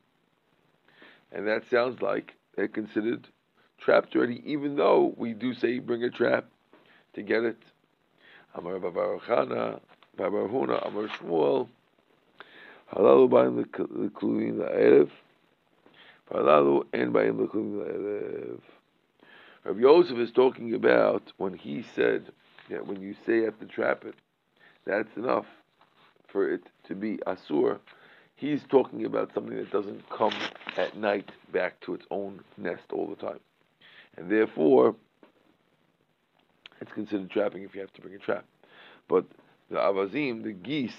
And 1.30 1.46
that 1.46 1.68
sounds 1.70 2.00
like 2.00 2.32
they're 2.56 2.68
considered 2.68 3.28
trapped 3.78 4.16
already, 4.16 4.42
even 4.50 4.76
though 4.76 5.12
we 5.18 5.34
do 5.34 5.52
say 5.52 5.78
bring 5.78 6.02
a 6.02 6.08
trap 6.08 6.46
to 7.12 7.22
get 7.22 7.44
it. 7.44 7.58
Amar 8.54 8.78
Babaruchana, 8.78 9.78
Babaruhuna, 10.18 10.86
Amar 10.86 11.08
Shmuel, 11.08 11.68
Halalu 12.94 13.28
ba'im 13.28 13.58
l'kluvim 13.58 14.56
la'erev, 14.56 15.10
Halalu 16.32 16.84
en 16.94 17.12
ba'im 17.12 17.38
l'kluvim 17.38 17.84
la'erev. 17.84 18.60
Rav 19.64 19.78
Yosef 19.78 20.16
is 20.16 20.32
talking 20.32 20.72
about 20.72 21.30
when 21.36 21.52
he 21.52 21.84
said 21.94 22.32
that 22.70 22.86
when 22.86 23.02
you 23.02 23.14
say 23.26 23.36
you 23.36 23.44
have 23.44 23.60
to 23.60 23.66
trap 23.66 24.06
it, 24.06 24.14
that's 24.86 25.14
enough 25.18 25.46
for 26.32 26.50
it 26.50 26.62
to 26.88 26.94
be 26.94 27.18
asur. 27.26 27.78
He's 28.36 28.60
talking 28.70 29.04
about 29.04 29.32
something 29.34 29.56
that 29.56 29.70
doesn't 29.70 30.08
come 30.08 30.34
at 30.76 30.96
night 30.96 31.30
back 31.52 31.80
to 31.82 31.94
its 31.94 32.06
own 32.10 32.40
nest 32.56 32.84
all 32.92 33.06
the 33.06 33.16
time, 33.16 33.40
and 34.16 34.30
therefore 34.30 34.94
it's 36.80 36.92
considered 36.92 37.30
trapping 37.30 37.62
if 37.62 37.74
you 37.74 37.80
have 37.80 37.92
to 37.92 38.00
bring 38.00 38.14
a 38.14 38.18
trap. 38.18 38.44
But 39.08 39.26
the 39.70 39.76
avazim, 39.76 40.42
the 40.42 40.52
geese, 40.52 40.92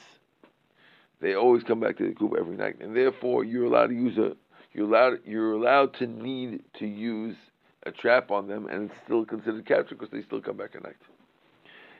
they 1.19 1.35
always 1.35 1.63
come 1.63 1.79
back 1.79 1.97
to 1.97 2.07
the 2.07 2.13
coop 2.13 2.33
every 2.37 2.55
night, 2.55 2.79
and 2.79 2.95
therefore 2.95 3.43
you're 3.43 3.65
allowed 3.65 3.87
to 3.87 3.95
use 3.95 4.17
a 4.17 4.35
you're 4.73 4.87
allowed 4.87 5.19
you're 5.25 5.53
allowed 5.53 5.93
to 5.95 6.07
need 6.07 6.61
to 6.79 6.85
use 6.85 7.35
a 7.83 7.91
trap 7.91 8.29
on 8.29 8.47
them, 8.47 8.67
and 8.67 8.89
it's 8.89 8.99
still 9.03 9.25
considered 9.25 9.65
captured 9.65 9.97
because 9.97 10.11
they 10.11 10.21
still 10.21 10.41
come 10.41 10.57
back 10.57 10.75
at 10.75 10.83
night. 10.83 10.95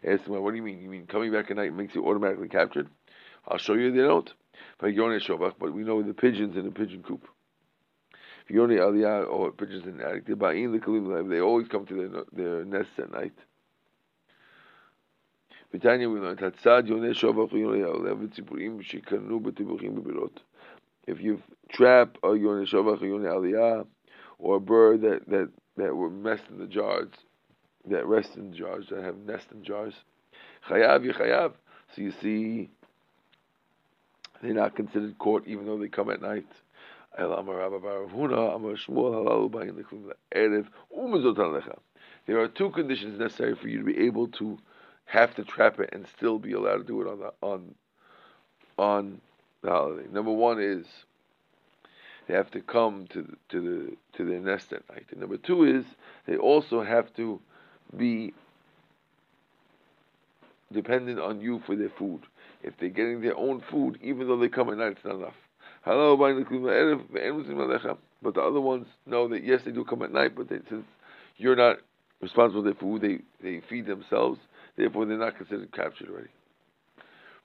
Ask 0.08 0.24
them, 0.26 0.42
what 0.42 0.52
do 0.52 0.58
you 0.58 0.64
mean? 0.64 0.82
You 0.82 0.90
mean 0.90 1.06
coming 1.08 1.32
back 1.32 1.52
at 1.52 1.58
night 1.58 1.74
makes 1.74 1.94
you 1.96 2.06
automatically 2.08 2.48
captured? 2.48 2.88
I'll 3.48 3.58
show 3.58 3.74
you 3.74 3.92
they 3.92 4.00
don't. 4.00 4.32
But 4.80 5.74
we 5.74 5.84
know 5.84 6.02
the 6.02 6.14
pigeons 6.14 6.56
in 6.56 6.66
the 6.66 6.72
pigeon 6.72 7.04
coop. 7.04 7.28
Only 8.54 8.76
aliyah 8.78 9.26
oh, 9.28 9.46
or 9.46 9.52
pigeons 9.52 9.86
in 9.86 9.98
the 9.98 10.08
attic, 10.08 10.26
they 10.26 11.40
always 11.40 11.68
come 11.70 11.86
to 11.86 11.94
their, 11.94 12.24
their 12.34 12.66
nests 12.66 13.00
at 13.00 13.12
night. 13.12 13.34
B'tanya 15.74 16.12
we 16.12 16.20
learned, 16.20 16.40
Hatzad 16.40 16.88
yoneh 16.88 17.14
shovach 17.14 17.54
yoneh 17.54 17.80
ya'olev 17.80 18.28
v'tzipurim 18.28 18.84
shikanu. 18.84 20.30
If 21.08 21.22
you 21.22 21.42
trap 21.70 22.18
a 22.24 22.28
yoneh 22.28 22.68
shovach 22.68 23.00
yoneh 23.00 23.30
aliyah, 23.30 23.88
or 24.38 24.58
a 24.58 24.60
bird 24.60 25.02
that, 25.02 25.30
that 25.30 25.50
that 25.78 25.96
were 25.96 26.10
messed 26.10 26.44
in 26.50 26.58
the 26.60 26.68
jars, 26.68 27.10
that 27.86 28.06
rest 28.06 28.36
in 28.36 28.54
jars, 28.54 28.88
that 28.90 29.04
have 29.04 29.18
nest 29.18 29.48
in 29.52 29.64
jars. 29.64 29.94
Chayav, 30.68 31.10
chayav. 31.14 31.54
So 31.96 32.02
you 32.02 32.12
see, 32.22 32.70
they're 34.42 34.54
not 34.54 34.76
considered 34.76 35.18
caught 35.20 35.48
even 35.48 35.66
though 35.66 35.78
they 35.78 35.88
come 35.88 36.10
at 36.10 36.22
night. 36.22 36.48
There 37.18 37.30
are 42.40 42.48
two 42.48 42.70
conditions 42.70 43.20
necessary 43.20 43.56
for 43.56 43.68
you 43.68 43.80
to 43.80 43.84
be 43.84 44.00
able 44.00 44.28
to 44.30 44.58
have 45.06 45.36
to 45.36 45.44
trap 45.44 45.80
it 45.80 45.90
and 45.92 46.08
still 46.08 46.40
be 46.40 46.54
allowed 46.54 46.78
to 46.78 46.84
do 46.84 47.02
it 47.02 47.08
on 47.08 47.20
the 47.20 47.34
on 47.42 47.76
on 48.78 49.22
the 49.62 49.70
holiday. 49.70 50.08
Number 50.12 50.32
one 50.32 50.62
is 50.62 50.86
they 52.28 52.34
have 52.34 52.50
to 52.52 52.62
come 52.62 53.08
to 53.08 53.22
the, 53.24 53.38
to 53.50 53.62
the 53.62 53.98
to 54.18 54.26
their 54.26 54.40
nest 54.40 54.72
at 54.72 54.88
night. 54.90 55.08
And 55.12 55.20
number 55.20 55.38
two 55.38 55.66
is 55.66 55.86
they 56.26 56.38
also 56.38 56.82
have 56.82 57.14
to 57.16 57.42
be 57.98 58.34
dependent 60.72 61.20
on 61.20 61.42
you 61.42 61.62
for 61.66 61.76
their 61.76 61.90
food. 61.90 62.22
If 62.63 62.74
they're 62.80 62.89
getting 62.89 63.22
their 63.22 63.38
own 63.38 63.62
food, 63.72 63.98
even 64.01 64.27
though 64.27 64.39
they 64.39 64.50
come 64.50 64.70
at 64.70 64.77
night, 64.77 64.94
it's 64.94 65.06
not 65.06 65.15
enough. 65.15 65.34
But 68.24 68.36
the 68.36 68.41
other 68.41 68.62
ones 68.62 68.86
know 69.06 69.27
that 69.30 69.44
yes, 69.44 69.62
they 69.65 69.72
do 69.72 69.84
come 69.84 70.03
at 70.03 70.13
night, 70.13 70.36
but 70.36 70.48
they, 70.50 70.60
since 70.70 70.86
you're 71.38 71.56
not 71.56 71.77
responsible 72.22 72.63
for 72.63 72.80
food, 72.80 73.01
they, 73.01 73.20
they 73.41 73.62
feed 73.68 73.88
themselves. 73.88 74.39
Therefore, 74.77 75.06
they're 75.06 75.18
not 75.18 75.38
considered 75.38 75.72
captured 75.74 76.10
already. 76.10 76.30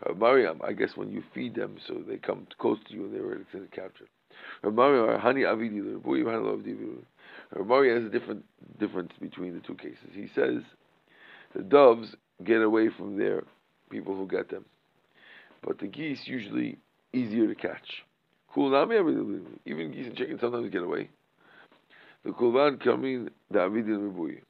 Uh, 0.05 0.13
Mariam, 0.13 0.61
I 0.63 0.73
guess 0.73 0.91
when 0.95 1.11
you 1.11 1.23
feed 1.35 1.55
them, 1.55 1.79
so 1.87 2.03
they 2.07 2.19
come 2.19 2.47
close 2.59 2.79
to 2.89 2.95
you 2.95 3.07
and 3.07 3.15
they're 3.15 3.25
already 3.25 3.45
considered 3.51 3.73
captured. 3.73 4.09
Ramari 7.55 7.95
has 7.95 8.05
a 8.05 8.11
different 8.11 8.45
difference 8.79 9.13
between 9.21 9.55
the 9.55 9.61
two 9.61 9.75
cases. 9.75 10.11
He 10.13 10.29
says 10.35 10.63
the 11.55 11.63
doves 11.63 12.15
get 12.45 12.61
away 12.61 12.91
from 12.97 13.17
their 13.17 13.45
people 13.91 14.15
who 14.15 14.27
get 14.27 14.51
them, 14.51 14.65
but 15.63 15.79
the 15.79 15.87
geese 15.87 16.27
usually 16.27 16.79
easier 17.13 17.47
to 17.47 17.55
catch. 17.55 18.05
Even 18.57 19.93
geese 19.93 20.07
and 20.07 20.17
chickens 20.17 20.41
sometimes 20.41 20.71
get 20.71 20.83
away. 20.83 21.11
The 22.25 22.31
kulvan 22.31 22.83
kamin 22.83 23.29
David 23.53 23.87
Ribui, 23.87 24.41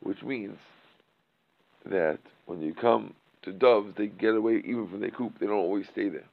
which 0.00 0.22
means 0.22 0.56
that 1.84 2.18
when 2.46 2.62
you 2.62 2.74
come 2.74 3.14
to 3.42 3.52
doves, 3.52 3.94
they 3.96 4.06
get 4.06 4.34
away 4.34 4.62
even 4.64 4.88
from 4.88 5.00
their 5.00 5.10
coop. 5.10 5.38
They 5.38 5.46
don't 5.46 5.56
always 5.56 5.86
stay 5.92 6.08
there. 6.08 6.26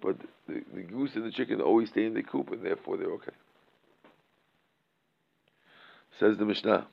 But 0.00 0.16
the, 0.48 0.62
the 0.74 0.82
goose 0.82 1.10
and 1.14 1.24
the 1.24 1.30
chicken 1.30 1.60
always 1.60 1.90
stay 1.90 2.06
in 2.06 2.14
the 2.14 2.22
coop, 2.22 2.50
and 2.50 2.64
therefore 2.64 2.96
they're 2.96 3.12
okay. 3.12 3.32
Says 6.18 6.36
the 6.38 6.44
Mishnah. 6.44 6.86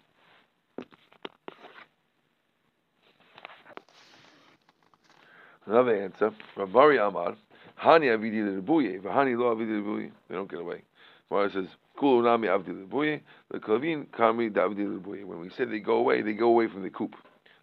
Another 5.71 5.95
answer. 5.95 6.33
Rabari 6.57 6.99
Amar. 6.99 7.37
Hani 7.81 8.07
avidi 8.07 8.41
lebuye, 8.41 8.99
v'hani 9.01 9.39
lo 9.39 9.55
avidi 9.55 9.81
lebuye. 9.81 10.11
They 10.27 10.35
don't 10.35 10.51
get 10.51 10.59
away. 10.59 10.81
Gemara 11.29 11.49
says, 11.49 11.67
Kulu 11.97 12.23
nami 12.23 12.49
avdi 12.49 12.85
lebuye, 12.85 13.21
the 13.49 13.59
klavin 13.59 14.11
kami 14.11 14.49
davdi 14.49 14.85
lebuye. 14.85 15.23
When 15.23 15.39
we 15.39 15.49
say 15.49 15.63
they 15.63 15.79
go 15.79 15.95
away, 15.95 16.23
they 16.23 16.33
go 16.33 16.47
away 16.49 16.67
from 16.67 16.83
the 16.83 16.89
coop. 16.89 17.15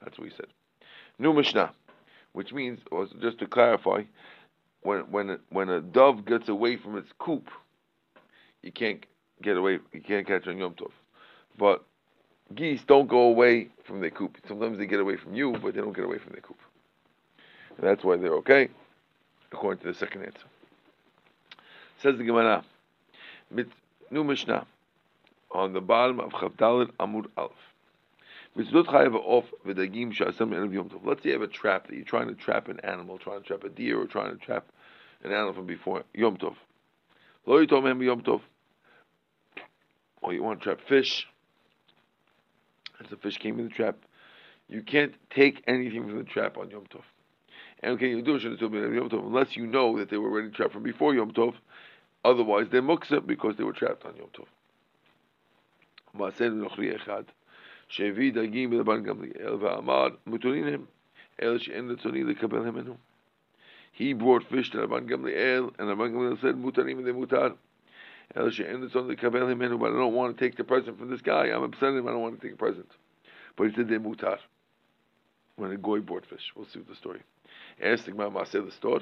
That's 0.03 0.19
what 0.19 0.27
he 0.27 0.35
said. 0.35 0.47
New 1.19 1.35
Mishnah, 1.35 1.71
which 2.33 2.51
means, 2.51 2.81
or 2.91 3.07
just 3.21 3.41
to 3.41 3.47
clarify, 3.47 4.05
when 4.81 5.01
when 5.11 5.39
when 5.51 5.69
a 5.69 5.83
dove 5.83 6.25
gets 6.25 6.49
away 6.49 6.79
from 6.79 6.97
its 6.97 7.11
coop, 7.19 7.51
you 8.63 8.73
can't 8.73 9.05
get 9.43 9.59
away. 9.59 9.81
You 9.93 10.01
can't 10.01 10.27
catch 10.27 10.47
on 10.47 10.57
Yom 10.57 10.73
Tov. 10.73 10.93
But 11.59 11.85
geese 12.55 12.81
don't 12.87 13.07
go 13.07 13.25
away 13.25 13.69
from 13.85 14.01
their 14.01 14.11
coop. 14.11 14.39
Sometimes 14.49 14.79
they 14.79 14.87
get 14.87 14.99
away 14.99 15.17
from 15.19 15.35
you, 15.35 15.59
but 15.63 15.75
they 15.75 15.83
don't 15.83 15.95
get 15.95 16.07
away 16.07 16.17
from 16.17 16.33
their 16.33 16.41
coop. 16.41 16.57
And 17.79 17.87
that's 17.87 18.05
why 18.05 18.17
they're 18.17 18.35
okay, 18.35 18.69
according 19.53 19.83
to 19.83 19.93
the 19.93 19.95
second 19.95 20.25
answer. 20.25 20.47
Says 22.03 22.19
the 22.19 22.25
Gemara, 22.25 22.65
new 24.11 24.25
Mishnah, 24.25 24.67
on 25.53 25.73
the 25.73 25.81
bottom 25.81 26.19
of 26.21 26.33
Chaf 26.33 26.53
Daled 26.57 26.91
Amud 26.99 27.27
Aleph. 27.37 27.53
Let's 28.57 28.71
say 31.23 31.29
you 31.29 31.33
have 31.33 31.43
a 31.43 31.47
trap 31.47 31.87
that 31.87 31.95
you're 31.95 32.05
trying 32.05 32.29
to 32.29 32.35
trap 32.35 32.69
an 32.69 32.81
animal, 32.81 33.19
trying 33.19 33.43
to 33.43 33.47
trap 33.47 33.63
a 33.63 33.69
deer, 33.69 34.01
or 34.01 34.07
trying 34.07 34.37
to 34.37 34.45
trap 34.45 34.67
an 35.23 35.31
animal 35.31 35.55
from 35.55 35.67
before 35.67 36.03
Yom 36.15 36.37
Tov. 36.37 36.57
Yom 37.47 38.23
Tov. 38.23 38.41
Or 40.21 40.33
you 40.33 40.43
want 40.43 40.61
to 40.61 40.65
trap 40.65 40.81
fish, 40.89 41.29
as 43.01 43.09
the 43.09 43.17
fish 43.17 43.39
came 43.39 43.61
in 43.61 43.69
the 43.69 43.75
trap, 43.75 43.97
you 44.69 44.83
can't 44.83 45.15
take 45.31 45.63
anything 45.69 46.09
from 46.09 46.19
the 46.19 46.25
trap 46.25 46.59
on 46.59 46.71
Yom 46.71 46.87
Tov 46.93 47.03
And 47.82 47.94
okay, 47.94 48.10
you 48.10 48.22
do 48.22 48.36
it 48.36 48.44
Yom 48.44 48.58
Tov 48.58 49.26
unless 49.26 49.56
you 49.58 49.68
know 49.68 49.98
that 50.00 50.10
they 50.10 50.18
were 50.18 50.30
already 50.30 50.50
trapped 50.52 50.74
from 50.74 50.84
before 50.84 51.14
Yom 51.14 51.32
Tov. 51.32 51.56
Otherwise, 52.24 52.68
they're 52.72 52.82
muksa 52.82 53.26
because 53.26 53.58
they 53.58 53.64
were 53.64 53.74
trapped 53.74 54.06
on 54.06 54.16
Yom 54.16 54.30
Tov. 54.34 54.48
שהביא 57.88 58.34
דגים 58.34 58.74
לבן 58.74 59.04
גמליאל 59.04 59.54
ואמר 59.54 60.08
מותרים 60.26 60.66
הם 60.66 60.86
אלה 61.42 61.60
שאין 61.60 61.90
רצוני 61.90 62.24
לקבל 62.24 62.60
ממנו. 62.60 62.96
He 63.94 64.14
brought 64.14 64.44
fish 64.50 64.72
to 64.72 64.78
Rabban 64.80 65.08
Gamliel, 65.08 65.72
and 65.78 65.88
Rabban 65.88 66.14
Gamliel 66.14 66.42
said, 66.42 66.56
Mutarim 66.56 67.06
de 67.06 67.14
mutar. 67.14 67.56
אלה 68.38 68.52
שאין 68.52 68.84
רצון 68.84 69.08
לקבל 69.12 69.54
ממנו, 69.54 69.78
but 69.78 69.92
I 69.92 69.96
don't 69.96 70.14
want 70.14 70.36
to 70.36 70.44
take 70.44 70.56
the 70.56 70.64
present 70.64 70.98
from 70.98 71.10
this 71.12 71.22
guy. 71.22 71.52
I'm 71.52 71.64
upset 71.64 71.94
him, 71.94 72.08
I 72.08 72.12
don't 72.12 72.22
want 72.22 72.42
to 72.42 72.48
take 72.48 72.54
a 72.54 72.58
present. 72.58 72.90
But 73.56 73.68
he 73.68 73.76
said, 73.76 73.88
de 73.88 74.00
mutar. 74.00 74.40
When 75.56 75.72
a 75.72 75.78
goy 75.78 76.00
brought 76.00 76.26
fish. 76.26 76.52
We'll 76.56 76.66
see 76.66 76.80
the 76.80 76.96
story. 76.96 77.22
The 77.81 77.97
Gemara 78.07 78.47
the 78.51 78.71
store. 78.77 79.01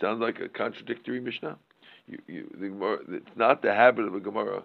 Sounds 0.00 0.20
like 0.20 0.40
a 0.40 0.48
contradictory 0.48 1.20
Mishnah. 1.20 1.58
You, 2.06 2.18
you, 2.26 2.56
the 2.58 2.68
Gemara, 2.68 2.98
it's 3.08 3.36
not 3.36 3.62
the 3.62 3.74
habit 3.74 4.06
of 4.06 4.14
a 4.14 4.20
Gemara 4.20 4.62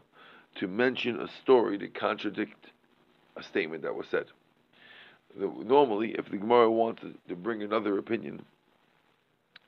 to 0.55 0.67
mention 0.67 1.19
a 1.19 1.27
story 1.41 1.77
to 1.79 1.87
contradict 1.87 2.67
a 3.35 3.43
statement 3.43 3.83
that 3.83 3.95
was 3.95 4.05
said. 4.09 4.25
Normally, 5.35 6.11
if 6.11 6.29
the 6.29 6.37
Gemara 6.37 6.69
wants 6.71 7.01
to 7.27 7.35
bring 7.35 7.63
another 7.63 7.97
opinion, 7.97 8.45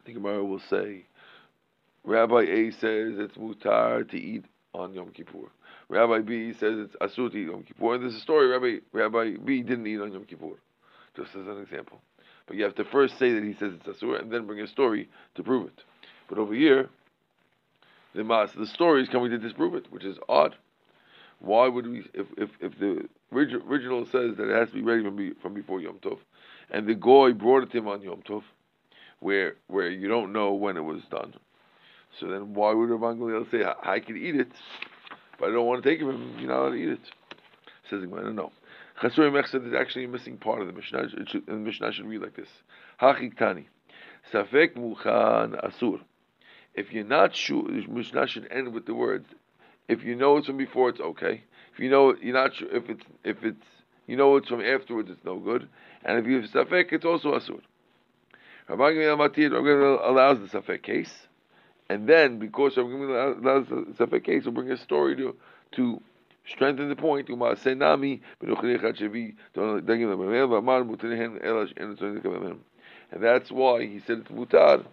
the 0.05 0.13
Gemara 0.13 0.45
will 0.45 0.61
say, 0.69 1.05
Rabbi 2.03 2.41
A 2.41 2.71
says 2.71 3.15
it's 3.17 3.35
mutar 3.35 4.07
to 4.09 4.17
eat 4.17 4.45
on 4.75 4.93
Yom 4.93 5.09
Kippur. 5.09 5.49
Rabbi 5.89 6.19
B 6.19 6.53
says 6.53 6.77
it's 6.77 6.95
asur 7.01 7.31
to 7.31 7.37
eat 7.37 7.47
Yom 7.47 7.63
Kippur. 7.63 7.95
And 7.95 8.03
there's 8.03 8.15
a 8.15 8.19
story, 8.19 8.47
Rabbi, 8.47 8.77
Rabbi 8.91 9.37
B 9.43 9.63
didn't 9.63 9.87
eat 9.87 9.99
on 9.99 10.13
Yom 10.13 10.25
Kippur, 10.25 10.59
just 11.15 11.29
as 11.31 11.47
an 11.47 11.59
example. 11.61 11.99
But 12.47 12.57
you 12.57 12.63
have 12.63 12.75
to 12.75 12.85
first 12.85 13.17
say 13.17 13.33
that 13.33 13.43
he 13.43 13.53
says 13.53 13.73
it's 13.73 14.01
asur 14.01 14.21
and 14.21 14.31
then 14.31 14.45
bring 14.45 14.59
a 14.59 14.67
story 14.67 15.09
to 15.35 15.43
prove 15.43 15.67
it. 15.67 15.83
But 16.29 16.37
over 16.37 16.53
here, 16.53 16.89
the 18.13 18.23
mas, 18.23 18.51
the 18.53 18.67
story 18.67 19.03
is 19.03 19.09
coming 19.09 19.31
to 19.31 19.37
disprove 19.37 19.75
it, 19.75 19.91
which 19.91 20.03
is 20.03 20.17
odd. 20.29 20.55
Why 21.39 21.67
would 21.67 21.87
we, 21.87 21.99
if, 22.13 22.27
if, 22.37 22.49
if 22.61 22.79
the 22.79 23.07
original 23.31 24.05
says 24.05 24.37
that 24.37 24.49
it 24.49 24.55
has 24.55 24.69
to 24.69 24.75
be 24.75 24.81
ready 24.81 25.03
from, 25.03 25.15
be, 25.15 25.31
from 25.41 25.53
before 25.53 25.81
Yom 25.81 25.99
Tov, 25.99 26.19
and 26.71 26.87
the 26.87 26.95
goy 26.95 27.33
brought 27.33 27.63
it 27.63 27.71
to 27.71 27.77
him 27.79 27.87
on 27.87 28.01
Yom 28.01 28.21
Tov, 28.27 28.43
where 29.19 29.55
where 29.67 29.89
you 29.89 30.07
don't 30.07 30.31
know 30.31 30.53
when 30.53 30.77
it 30.77 30.81
was 30.81 31.01
done, 31.11 31.33
so 32.19 32.27
then 32.27 32.53
why 32.53 32.73
would 32.73 32.89
Rabban 32.89 33.17
Gamliel 33.17 33.49
say 33.51 33.63
I 33.83 33.99
can 33.99 34.17
eat 34.17 34.35
it, 34.35 34.51
but 35.39 35.49
I 35.49 35.51
don't 35.51 35.65
want 35.65 35.83
to 35.83 35.89
take 35.89 35.99
it 35.99 36.05
from 36.05 36.15
him? 36.15 36.39
You're 36.39 36.49
not 36.49 36.61
allowed 36.61 36.69
to 36.71 36.75
eat 36.75 36.89
it. 36.89 36.99
Says 37.89 38.01
the 38.01 38.07
Gemara, 38.07 38.49
no. 39.01 39.09
Chasuri 39.09 39.31
Mechsed 39.31 39.67
is 39.67 39.73
actually 39.73 40.05
a 40.05 40.07
missing 40.07 40.37
part 40.37 40.61
of 40.61 40.67
the 40.67 40.73
Mishnah. 40.73 41.09
Should, 41.09 41.45
the 41.45 41.53
Mishnah 41.53 41.91
should 41.93 42.05
read 42.05 42.21
like 42.21 42.35
this: 42.35 42.49
Hachiktani, 43.01 43.65
Safek 44.31 44.75
Muchan 44.75 45.63
Asur. 45.63 45.99
If 46.73 46.91
you're 46.91 47.05
not 47.05 47.35
sure, 47.35 47.63
the 47.63 47.85
Mishnah 47.87 48.27
should 48.27 48.47
end 48.51 48.73
with 48.73 48.85
the 48.85 48.93
words 48.93 49.27
if 49.87 50.03
you 50.03 50.15
know 50.15 50.37
it's 50.37 50.47
from 50.47 50.57
before, 50.57 50.89
it's 50.89 50.99
okay. 50.99 51.43
If 51.73 51.79
you 51.79 51.89
know 51.89 52.09
it 52.09 52.21
you're 52.21 52.33
not 52.33 52.55
sure 52.55 52.73
if 52.73 52.89
it's 52.89 53.03
if 53.23 53.43
it's 53.43 53.65
you 54.07 54.15
know 54.15 54.35
it's 54.37 54.47
from 54.47 54.61
afterwards, 54.61 55.09
it's 55.11 55.23
no 55.23 55.37
good. 55.37 55.67
And 56.03 56.19
if 56.19 56.25
you 56.25 56.41
have 56.41 56.49
safek, 56.49 56.91
it's 56.91 57.05
also 57.05 57.33
asur. 57.33 57.59
Rabbi 58.67 58.91
allows 59.03 60.39
the 60.39 60.59
safek 60.59 60.81
case, 60.81 61.13
and 61.89 62.09
then 62.09 62.39
because 62.39 62.77
Rabbi 62.77 62.89
allows 62.89 63.67
the 63.67 63.93
safek 63.97 64.23
case, 64.23 64.45
will 64.45 64.53
bring 64.53 64.71
a 64.71 64.77
story 64.77 65.15
to 65.17 65.35
to 65.73 66.01
strengthen 66.47 66.89
the 66.89 66.95
point. 66.95 67.29
And 73.11 73.23
that's 73.23 73.51
why 73.51 73.85
he 73.85 73.99
said 74.05 74.19
it's 74.19 74.31
mutar, 74.31 74.85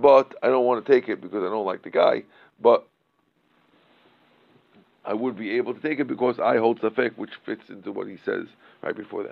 but 0.00 0.34
I 0.42 0.48
don't 0.48 0.64
want 0.64 0.84
to 0.84 0.92
take 0.92 1.08
it 1.08 1.20
because 1.20 1.42
I 1.42 1.48
don't 1.50 1.66
like 1.66 1.82
the 1.82 1.90
guy. 1.90 2.24
But 2.60 2.86
I 5.04 5.14
would 5.14 5.36
be 5.36 5.52
able 5.52 5.74
to 5.74 5.80
take 5.80 5.98
it 5.98 6.06
because 6.06 6.38
I 6.38 6.58
hold 6.58 6.80
Safek, 6.80 7.16
which 7.16 7.32
fits 7.44 7.68
into 7.68 7.90
what 7.92 8.06
he 8.06 8.18
says 8.24 8.46
right 8.82 8.96
before 8.96 9.24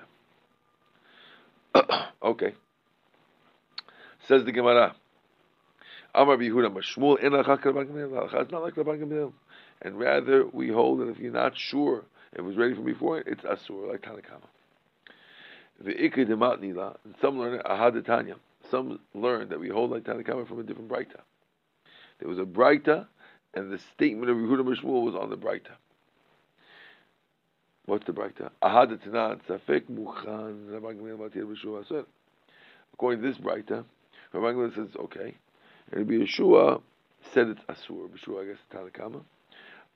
that. 1.74 2.08
okay. 2.22 2.54
Says 4.26 4.44
the 4.44 4.52
Gemara. 4.52 4.94
Amar 6.14 6.36
Yehuda 6.36 6.66
in 7.22 7.34
It's 7.34 8.52
not 8.52 8.62
like 8.62 8.74
Rabban 8.74 9.00
Gamliel. 9.00 9.32
And 9.82 9.98
rather, 9.98 10.46
we 10.46 10.68
hold 10.68 11.00
that 11.00 11.08
if 11.08 11.18
you're 11.18 11.32
not 11.32 11.56
sure 11.56 12.04
it 12.32 12.42
was 12.42 12.56
ready 12.56 12.74
from 12.74 12.84
before, 12.84 13.18
it's 13.18 13.42
Asur, 13.42 13.90
like 13.90 14.02
Tanakama. 14.02 14.46
The 15.82 15.94
Demat 15.94 16.60
Nila, 16.60 16.96
some 17.20 17.38
learn 17.38 17.60
Ahadatanya. 17.60 18.36
Some 18.70 19.00
learn 19.14 19.48
that 19.48 19.58
we 19.58 19.68
hold 19.68 19.90
like 19.90 20.04
Tanakama 20.04 20.46
from 20.46 20.60
a 20.60 20.62
different 20.62 20.90
Breita. 20.90 21.20
There 22.18 22.28
was 22.28 22.38
a 22.38 22.44
Breita 22.44 23.06
and 23.54 23.72
the 23.72 23.78
statement 23.94 24.30
of 24.30 24.36
Yehuda 24.36 24.62
Mishmul 24.62 25.02
was 25.04 25.14
on 25.14 25.30
the 25.30 25.36
Breita. 25.36 25.72
What's 27.86 28.06
the 28.06 28.12
Breita? 28.12 28.50
Ahad 28.62 28.96
Tanan 29.04 29.40
Safek 29.48 29.86
Muchan 29.90 30.68
According 32.92 33.22
to 33.22 33.28
this 33.28 33.38
Breita, 33.38 33.84
Rabbi 34.32 34.74
says 34.74 34.88
okay, 34.96 35.34
and 35.90 36.06
Yeshua 36.06 36.82
said 37.32 37.48
it's 37.48 37.60
Asur. 37.62 38.08
Yeshua, 38.10 38.42
I 38.42 38.46
guess, 38.48 38.58
Tanakama. 38.72 39.22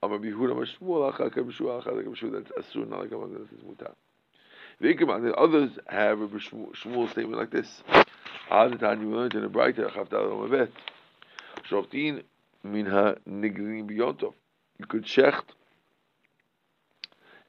That's 0.03 0.13
Asur, 2.59 2.89
not 2.89 3.01
like 3.01 3.11
Mutar. 3.11 3.95
The 4.81 5.35
others 5.37 5.79
have 5.87 6.21
a 6.21 6.29
Shmuel 6.29 7.11
statement 7.11 7.39
like 7.39 7.51
this. 7.51 7.83
You 14.79 14.87
could 14.87 15.05
shecht 15.05 15.45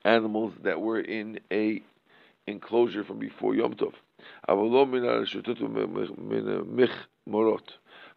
animals 0.06 0.54
that 0.64 0.80
were 0.80 1.00
in 1.00 1.40
a 1.52 1.82
enclosure 2.48 3.04
from 3.04 3.20
before 3.20 3.56
Yom 3.56 3.74
Tov. 3.74 3.94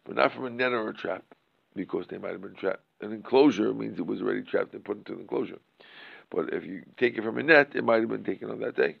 But 0.05 0.15
not 0.15 0.31
from 0.31 0.45
a 0.45 0.49
net 0.49 0.71
or 0.71 0.89
a 0.89 0.93
trap, 0.93 1.23
because 1.75 2.07
they 2.07 2.17
might 2.17 2.31
have 2.31 2.41
been 2.41 2.55
trapped. 2.55 2.83
An 3.01 3.13
enclosure 3.13 3.73
means 3.73 3.99
it 3.99 4.05
was 4.05 4.21
already 4.21 4.41
trapped 4.41 4.73
and 4.73 4.83
put 4.83 4.97
into 4.97 5.13
an 5.13 5.19
enclosure. 5.19 5.59
But 6.29 6.53
if 6.53 6.65
you 6.65 6.83
take 6.97 7.17
it 7.17 7.23
from 7.23 7.37
a 7.37 7.43
net, 7.43 7.71
it 7.75 7.83
might 7.83 8.01
have 8.01 8.09
been 8.09 8.23
taken 8.23 8.49
on 8.51 8.59
that 8.59 8.75
day. 8.75 8.97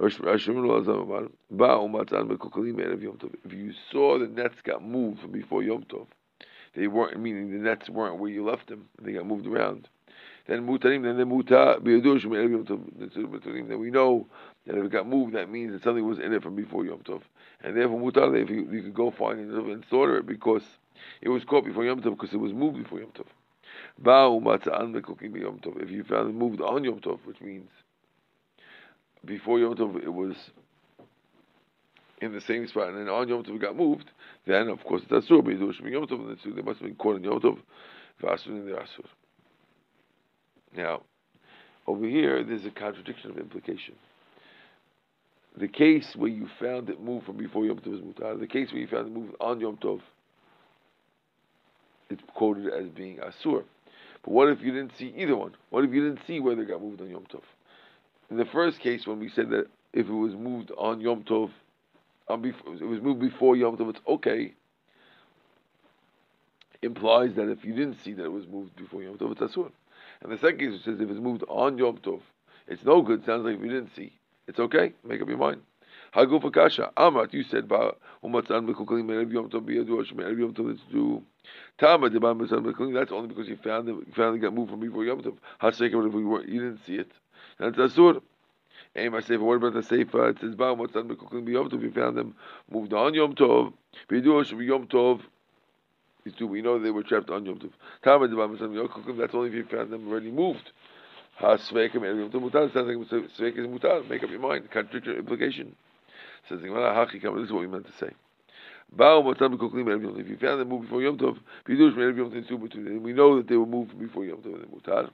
If 0.00 0.12
you 3.52 3.72
saw 3.90 4.18
the 4.18 4.28
nets 4.28 4.60
got 4.62 4.84
moved 4.84 5.20
from 5.20 5.32
before 5.32 5.62
Yom 5.62 5.82
Tov, 5.84 6.06
they 6.74 6.86
weren't 6.86 7.18
meaning 7.18 7.50
the 7.50 7.58
nets 7.58 7.90
weren't 7.90 8.18
where 8.18 8.30
you 8.30 8.44
left 8.44 8.68
them; 8.68 8.88
they 9.02 9.12
got 9.12 9.26
moved 9.26 9.46
around. 9.46 9.88
Then 10.46 10.66
mutarim, 10.66 11.02
then 11.02 11.16
the 11.18 11.26
we 13.76 13.90
know 13.90 14.26
that 14.66 14.78
if 14.78 14.84
it 14.84 14.92
got 14.92 15.06
moved, 15.08 15.34
that 15.34 15.50
means 15.50 15.72
that 15.72 15.82
something 15.82 16.06
was 16.06 16.18
in 16.18 16.32
it 16.32 16.42
from 16.42 16.54
before 16.54 16.84
Yom 16.84 17.00
Tov, 17.00 17.22
and 17.62 17.76
therefore 17.76 18.00
mutar 18.00 18.40
if 18.40 18.48
you, 18.48 18.68
you 18.70 18.82
could 18.82 18.94
go 18.94 19.10
find 19.10 19.40
it 19.40 19.48
and 19.48 19.84
slaughter 19.90 20.18
it 20.18 20.26
because 20.26 20.77
it 21.20 21.28
was 21.28 21.44
caught 21.44 21.64
before 21.64 21.84
Yom 21.84 22.00
Tov 22.00 22.16
because 22.16 22.32
it 22.32 22.38
was 22.38 22.52
moved 22.52 22.78
before 22.82 23.00
Yom 23.00 23.10
Tov. 23.10 23.26
If 25.82 25.90
you 25.90 26.04
found 26.04 26.30
it 26.30 26.34
moved 26.34 26.60
on 26.60 26.84
Yom 26.84 27.00
Tov, 27.00 27.18
which 27.24 27.40
means 27.40 27.70
before 29.24 29.58
Yom 29.58 29.74
Tov 29.74 30.02
it 30.02 30.12
was 30.12 30.34
in 32.20 32.32
the 32.32 32.40
same 32.40 32.66
spot, 32.66 32.88
and 32.88 32.98
then 32.98 33.08
on 33.08 33.28
Yom 33.28 33.44
Tov 33.44 33.54
it 33.56 33.60
got 33.60 33.76
moved, 33.76 34.10
then 34.46 34.68
of 34.68 34.82
course 34.84 35.02
it's 35.08 35.12
Asur, 35.12 35.42
but 35.44 35.52
Yom 35.90 36.06
Tov, 36.06 36.20
and 36.44 36.56
they 36.56 36.62
must 36.62 36.80
have 36.80 36.88
been 36.88 36.96
caught 36.96 37.16
in 37.16 37.24
Yom 37.24 37.40
Tov, 37.40 37.58
Vasur 38.22 38.48
in 38.48 38.66
the 38.66 38.72
Asur. 38.72 39.06
Now, 40.76 41.02
over 41.86 42.04
here, 42.06 42.42
there's 42.44 42.66
a 42.66 42.70
contradiction 42.70 43.30
of 43.30 43.38
implication. 43.38 43.94
the 45.56 45.68
case 45.68 46.14
where 46.16 46.30
you 46.30 46.48
found 46.60 46.88
it 46.88 47.00
moved 47.00 47.26
from 47.26 47.36
before 47.36 47.64
Yom 47.64 47.78
Tov 47.78 47.94
is 47.94 48.00
mutar. 48.00 48.38
The 48.38 48.46
case 48.46 48.70
where 48.72 48.80
you 48.80 48.86
found 48.86 49.08
it 49.08 49.12
moved 49.12 49.34
on 49.40 49.60
Yom 49.60 49.76
Tov, 49.76 50.00
it's 52.10 52.22
quoted 52.34 52.72
as 52.72 52.88
being 52.88 53.18
asur. 53.18 53.64
But 54.22 54.32
what 54.32 54.48
if 54.48 54.62
you 54.62 54.72
didn't 54.72 54.96
see 54.96 55.12
either 55.16 55.36
one? 55.36 55.54
What 55.70 55.84
if 55.84 55.92
you 55.92 56.08
didn't 56.08 56.26
see 56.26 56.40
whether 56.40 56.62
it 56.62 56.68
got 56.68 56.82
moved 56.82 57.00
on 57.00 57.08
Yom 57.08 57.26
Tov? 57.32 57.42
In 58.30 58.36
the 58.36 58.44
first 58.44 58.80
case, 58.80 59.06
when 59.06 59.18
we 59.18 59.28
said 59.28 59.50
that 59.50 59.66
if 59.92 60.08
it 60.08 60.12
was 60.12 60.34
moved 60.34 60.70
on 60.76 61.00
Yom 61.00 61.24
Tov, 61.24 61.50
on 62.28 62.42
before, 62.42 62.74
it 62.74 62.84
was 62.84 63.00
moved 63.00 63.20
before 63.20 63.56
Yom 63.56 63.76
Tov, 63.76 63.90
it's 63.90 64.00
okay. 64.06 64.54
Implies 66.82 67.34
that 67.36 67.50
if 67.50 67.64
you 67.64 67.74
didn't 67.74 67.96
see 68.04 68.12
that 68.12 68.24
it 68.24 68.32
was 68.32 68.46
moved 68.46 68.76
before 68.76 69.02
Yom 69.02 69.16
Tov, 69.16 69.32
it's 69.32 69.40
asur. 69.40 69.70
And 70.22 70.32
the 70.32 70.38
second 70.38 70.58
case 70.58 70.74
it 70.74 70.84
says 70.84 71.00
if 71.00 71.08
it's 71.08 71.20
moved 71.20 71.44
on 71.48 71.78
Yom 71.78 71.98
Tov, 71.98 72.20
it's 72.66 72.84
no 72.84 73.02
good. 73.02 73.24
Sounds 73.24 73.44
like 73.44 73.56
if 73.56 73.62
you 73.62 73.70
didn't 73.70 73.94
see, 73.94 74.12
it's 74.46 74.58
okay. 74.58 74.92
Make 75.04 75.22
up 75.22 75.28
your 75.28 75.38
mind. 75.38 75.62
Hagufa 76.18 76.52
kasha. 76.52 76.90
Amat, 76.96 77.32
you 77.32 77.44
said 77.44 77.68
umatzan 77.68 78.66
mekukalim 78.66 79.06
erev 79.06 79.32
yom 79.32 79.48
tov 79.48 79.62
biyadu 79.62 79.98
hashem 79.98 80.18
erev 80.18 80.38
yom 80.40 80.52
tov. 80.52 80.76
Do 80.90 81.22
tama 81.78 82.10
deba 82.10 82.34
umatzan 82.34 82.64
mekukalim. 82.64 82.94
That's 82.94 83.12
only 83.12 83.28
because 83.28 83.46
you 83.48 83.56
found 83.56 83.88
it. 83.88 83.92
You 83.92 84.12
found 84.16 84.36
it 84.36 84.40
got 84.40 84.52
moved 84.52 84.70
from 84.70 84.80
before 84.80 85.04
yom 85.04 85.22
tov. 85.22 85.36
Hasekem 85.62 86.08
if 86.08 86.12
we 86.12 86.24
want 86.24 86.48
you 86.48 86.60
didn't 86.60 86.80
see 86.84 86.96
it. 86.96 87.12
That's 87.60 87.76
asur. 87.76 88.20
Aim 88.96 89.14
I 89.14 89.20
say 89.20 89.36
what 89.36 89.54
about 89.54 89.74
the 89.74 89.82
sefer? 89.84 90.30
It 90.30 90.40
says 90.40 90.56
ba 90.56 90.74
umatzan 90.74 91.06
mekukalim 91.08 91.46
biyom 91.46 91.70
tov. 91.70 91.82
You 91.82 91.92
found 91.92 92.16
them 92.16 92.34
moved 92.68 92.92
on 92.92 93.14
yom 93.14 93.36
tov. 93.36 93.72
Biyadu 94.10 94.38
hashem 94.38 94.60
yom 94.60 94.88
tov. 94.88 95.20
We 96.40 96.62
know 96.62 96.80
they 96.80 96.90
were 96.90 97.04
trapped 97.04 97.30
on 97.30 97.46
yom 97.46 97.60
tov. 97.60 97.70
Tama 98.02 98.26
deba 98.26 98.48
umatzan 98.48 98.70
mekukalim. 98.74 99.18
That's 99.18 99.34
only 99.36 99.50
if 99.50 99.54
you 99.54 99.64
found 99.66 99.92
them 99.92 100.08
already 100.08 100.32
moved. 100.32 100.72
Ha-svekim 101.36 102.02
erev 102.02 102.18
yom 102.18 102.30
tov 102.32 102.42
mutar. 102.42 102.72
Sounds 102.72 102.88
like 102.88 102.96
sveik 103.36 103.56
mutar. 103.68 104.08
Make 104.08 104.24
up 104.24 104.30
your 104.30 104.40
mind. 104.40 104.68
Contradictory 104.72 105.18
implication. 105.18 105.76
Says 106.48 106.60
the 106.60 106.68
Gemara, 106.68 106.94
Hachi 106.94 107.20
This 107.20 107.44
is 107.44 107.52
what 107.52 107.60
we 107.60 107.66
meant 107.66 107.86
to 107.86 107.92
say. 107.92 108.10
Bao 108.96 109.22
Matam 109.24 109.58
Koklim 109.58 109.84
Erev 109.84 110.02
Yom 110.02 110.14
Tov. 110.14 110.20
If 110.20 110.28
you 110.28 110.36
found 110.38 110.60
them 110.60 110.68
moved 110.68 110.84
before 110.84 111.02
Yom 111.02 111.18
Tov, 111.18 111.38
Pidush 111.66 111.94
Erev 111.94 112.16
Yom 112.16 112.30
Tov 112.30 112.48
Tubu 112.48 112.72
Tubu. 112.72 113.00
We 113.00 113.12
know 113.12 113.36
that 113.36 113.48
they 113.48 113.56
were 113.56 113.66
moved 113.66 113.98
before 113.98 114.24
Yom 114.24 114.38
Tov 114.38 114.54
and 114.54 114.72
Mutar. 114.72 115.10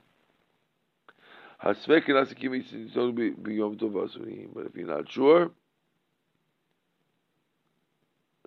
Hasvek 1.61 2.07
and 2.07 2.25
Asikim 2.25 2.97
only 2.97 3.29
be 3.31 3.55
Yom 3.55 3.75
Tov. 3.77 4.53
But 4.53 4.65
if 4.67 4.75
you're 4.75 4.87
not 4.87 5.11
sure, 5.11 5.51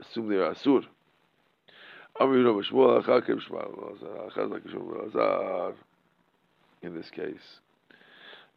assume 0.01 0.29
they're 0.31 0.51
Asur. 0.51 0.85
Amri 2.19 2.45
Rav 2.45 2.65
Shmuel 2.65 3.05
Achakim 3.05 3.41
Shmuel 3.43 4.31
Achaz 4.31 4.51
like 4.51 4.65
Shmuel 4.65 5.09
Azar. 5.09 5.75
In 6.81 6.95
this 6.95 7.11
case, 7.11 7.61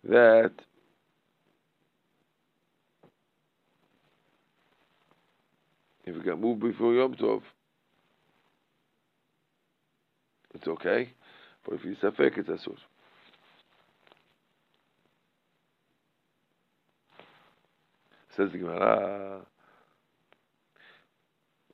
that 0.03 0.53
If 6.05 6.15
it 6.15 6.25
got 6.25 6.39
moved 6.39 6.61
before 6.61 6.93
Yom 6.93 7.15
Tov, 7.15 7.43
it's 10.53 10.67
okay. 10.67 11.09
But 11.63 11.75
if 11.75 11.85
you 11.85 11.95
safek, 11.95 12.37
it's 12.37 12.49
asur. 12.49 12.77
Says 18.35 18.51
the 18.51 18.59
Gemara, 18.59 19.41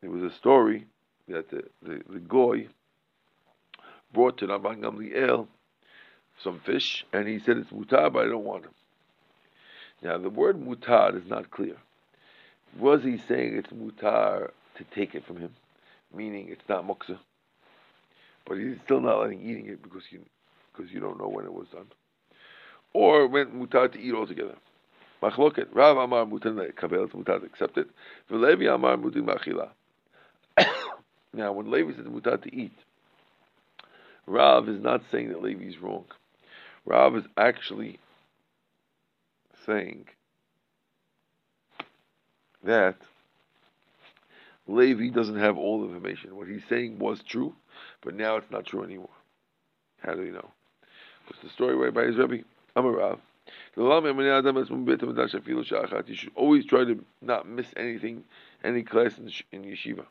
it 0.02 0.10
was 0.10 0.24
a 0.24 0.32
story 0.36 0.88
that 1.28 1.50
the, 1.50 1.64
the, 1.82 2.02
the 2.10 2.20
goy 2.20 2.68
brought 4.14 4.38
to 4.40 4.48
Rabban 4.48 4.80
Gamliel 4.80 5.48
some 6.44 6.60
fish, 6.60 7.06
and 7.14 7.28
he 7.28 7.40
said 7.40 7.58
it's 7.58 7.72
mutar, 7.72 8.12
but 8.12 8.26
I 8.26 8.30
don't 8.30 8.44
want 8.44 8.66
it. 8.66 8.72
Now 10.02 10.18
the 10.18 10.30
word 10.30 10.60
mutar 10.60 11.16
is 11.16 11.30
not 11.30 11.52
clear 11.52 11.78
was 12.80 13.04
he 13.04 13.18
saying 13.28 13.58
it's 13.58 13.72
mutar 13.72 14.52
to 14.76 14.84
take 14.96 15.16
it 15.16 15.26
from 15.26 15.38
him, 15.38 15.54
meaning 16.14 16.50
it's 16.50 16.68
not 16.70 16.88
muksa, 16.88 17.18
but 18.46 18.58
he's 18.58 18.78
still 18.86 19.02
not 19.02 19.20
letting 19.20 19.42
eating 19.42 19.68
it 19.68 19.82
because 19.82 20.04
you 20.12 20.22
because 20.76 20.92
you 20.92 21.00
don't 21.00 21.20
know 21.20 21.28
when 21.28 21.46
it 21.46 21.54
was 21.54 21.68
done, 21.70 21.88
or 22.94 23.28
went 23.28 23.56
mutar 23.56 23.92
to 23.92 24.00
eat 24.00 24.14
altogether. 24.14 24.56
Machloket 25.22 25.68
Rav 25.74 25.98
Amar 25.98 26.26
mutar 26.26 26.76
kabel 26.76 27.08
mutar 27.08 27.44
accept 27.44 27.78
it. 27.78 27.88
Levi 28.30 28.66
Amar 28.66 28.98
mutar 28.98 29.24
machila. 29.24 29.70
Now, 31.34 31.52
when 31.52 31.70
Levi 31.70 31.92
says 31.94 32.06
mutar 32.06 32.42
to 32.42 32.56
eat, 32.56 32.74
Rav 34.26 34.68
is 34.70 34.82
not 34.82 35.04
saying 35.12 35.30
that 35.30 35.42
Levi 35.42 35.66
is 35.66 35.78
wrong. 35.78 36.06
Rav 36.86 37.16
is 37.16 37.26
actually 37.38 38.00
saying 39.66 40.06
that 42.68 42.96
Levi 44.68 45.10
doesn't 45.10 45.40
have 45.40 45.58
all 45.58 45.82
the 45.82 45.88
information. 45.88 46.36
What 46.36 46.48
he's 46.48 46.66
saying 46.70 47.00
was 47.00 47.24
true, 47.24 47.56
but 48.02 48.14
now 48.14 48.36
it's 48.36 48.52
not 48.52 48.66
true 48.66 48.84
anymore. 48.84 49.10
How 50.04 50.14
do 50.14 50.22
we 50.22 50.30
know? 50.30 50.52
What's 51.26 51.42
the 51.42 51.50
story 51.50 51.76
right 51.76 51.94
by 51.94 52.04
his 52.04 52.18
Rebbe? 52.18 52.44
Amarav. 52.76 53.20
You 53.76 54.02
should 56.16 56.32
always 56.36 56.66
try 56.66 56.84
to 56.84 57.06
not 57.22 57.48
miss 57.48 57.68
anything, 57.78 58.26
any 58.64 58.84
class 58.84 59.18
in, 59.18 59.32
in 59.52 59.64
yeshiva. 59.64 60.06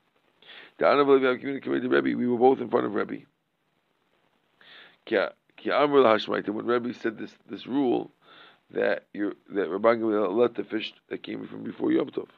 The 0.79 0.87
annual 0.87 1.19
communicator 1.19 1.89
Rebbe, 1.89 2.17
we 2.17 2.27
were 2.27 2.39
both 2.39 2.61
in 2.61 2.71
front 2.71 2.87
of 2.87 2.95
Rebbe. 2.95 3.25
When 5.09 6.67
Rebbe 6.67 6.95
said 6.95 7.19
this 7.19 7.33
this 7.49 7.67
rule 7.67 8.11
that 8.71 9.05
you 9.13 9.37
that 9.51 9.69
Rabban 9.69 10.37
let 10.37 10.55
the 10.55 10.65
fish 10.65 10.93
that 11.09 11.23
came 11.23 11.47
from 11.47 11.63
before 11.63 11.93
Yom 11.93 12.11
Tov. 12.11 12.29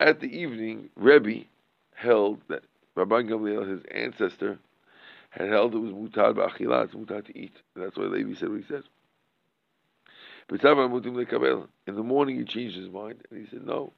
At 0.00 0.20
the 0.20 0.26
evening, 0.26 0.90
Rebbe 0.96 1.44
held 1.94 2.40
that 2.48 2.64
Rabban 2.96 3.28
Gamliel, 3.28 3.68
his 3.68 3.84
ancestor, 3.84 4.58
had 5.30 5.48
held 5.48 5.74
it 5.74 5.78
was 5.78 5.92
mutar 5.92 6.32
ba'achila, 6.34 6.84
it's 6.84 6.94
mutar 6.94 7.24
to 7.24 7.38
eat. 7.38 7.54
And 7.74 7.84
that's 7.84 7.96
why 7.96 8.04
Levi 8.04 8.34
said 8.34 8.48
what 8.50 8.60
he 8.60 8.66
said. 8.66 8.84
In 10.50 11.94
the 11.94 12.02
morning, 12.02 12.38
he 12.38 12.44
changed 12.44 12.76
his 12.76 12.90
mind 12.90 13.26
and 13.30 13.40
he 13.40 13.46
said, 13.48 13.66
"No, 13.66 13.92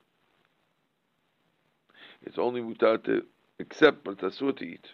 it's 2.23 2.39
only 2.39 2.61
mutar 2.61 3.03
to 3.05 3.27
accept, 3.59 4.05
but 4.05 4.13
it's 4.13 4.23
asur 4.23 4.57
to 4.57 4.65
eat." 4.65 4.87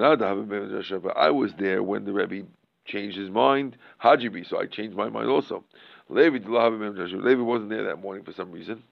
I 0.00 1.30
was 1.30 1.52
there 1.58 1.82
when 1.82 2.04
the 2.04 2.12
Rebbe 2.12 2.46
changed 2.84 3.16
his 3.16 3.30
mind. 3.30 3.76
Hajibi, 4.02 4.48
so 4.48 4.60
I 4.60 4.66
changed 4.66 4.96
my 4.96 5.08
mind 5.08 5.28
also. 5.28 5.64
Levi 6.08 6.38
Levi 6.46 7.42
wasn't 7.42 7.70
there 7.70 7.84
that 7.84 8.00
morning 8.00 8.24
for 8.24 8.32
some 8.32 8.50
reason. 8.52 8.82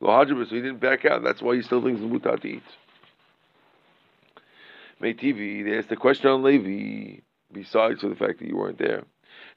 Lo 0.00 0.10
Hajibi, 0.10 0.48
so 0.48 0.54
he 0.54 0.60
didn't 0.60 0.80
back 0.80 1.04
out. 1.04 1.22
That's 1.22 1.42
why 1.42 1.56
he 1.56 1.62
still 1.62 1.82
thinks 1.82 2.00
it's 2.00 2.10
mutar 2.10 2.40
to 2.40 2.48
eat. 2.48 2.62
TV, 5.00 5.64
they 5.64 5.78
asked 5.78 5.88
the 5.88 5.96
question 5.96 6.30
on 6.30 6.42
Levi, 6.42 7.20
besides 7.52 8.00
for 8.00 8.08
the 8.08 8.16
fact 8.16 8.40
that 8.40 8.48
you 8.48 8.56
weren't 8.56 8.78
there. 8.78 9.04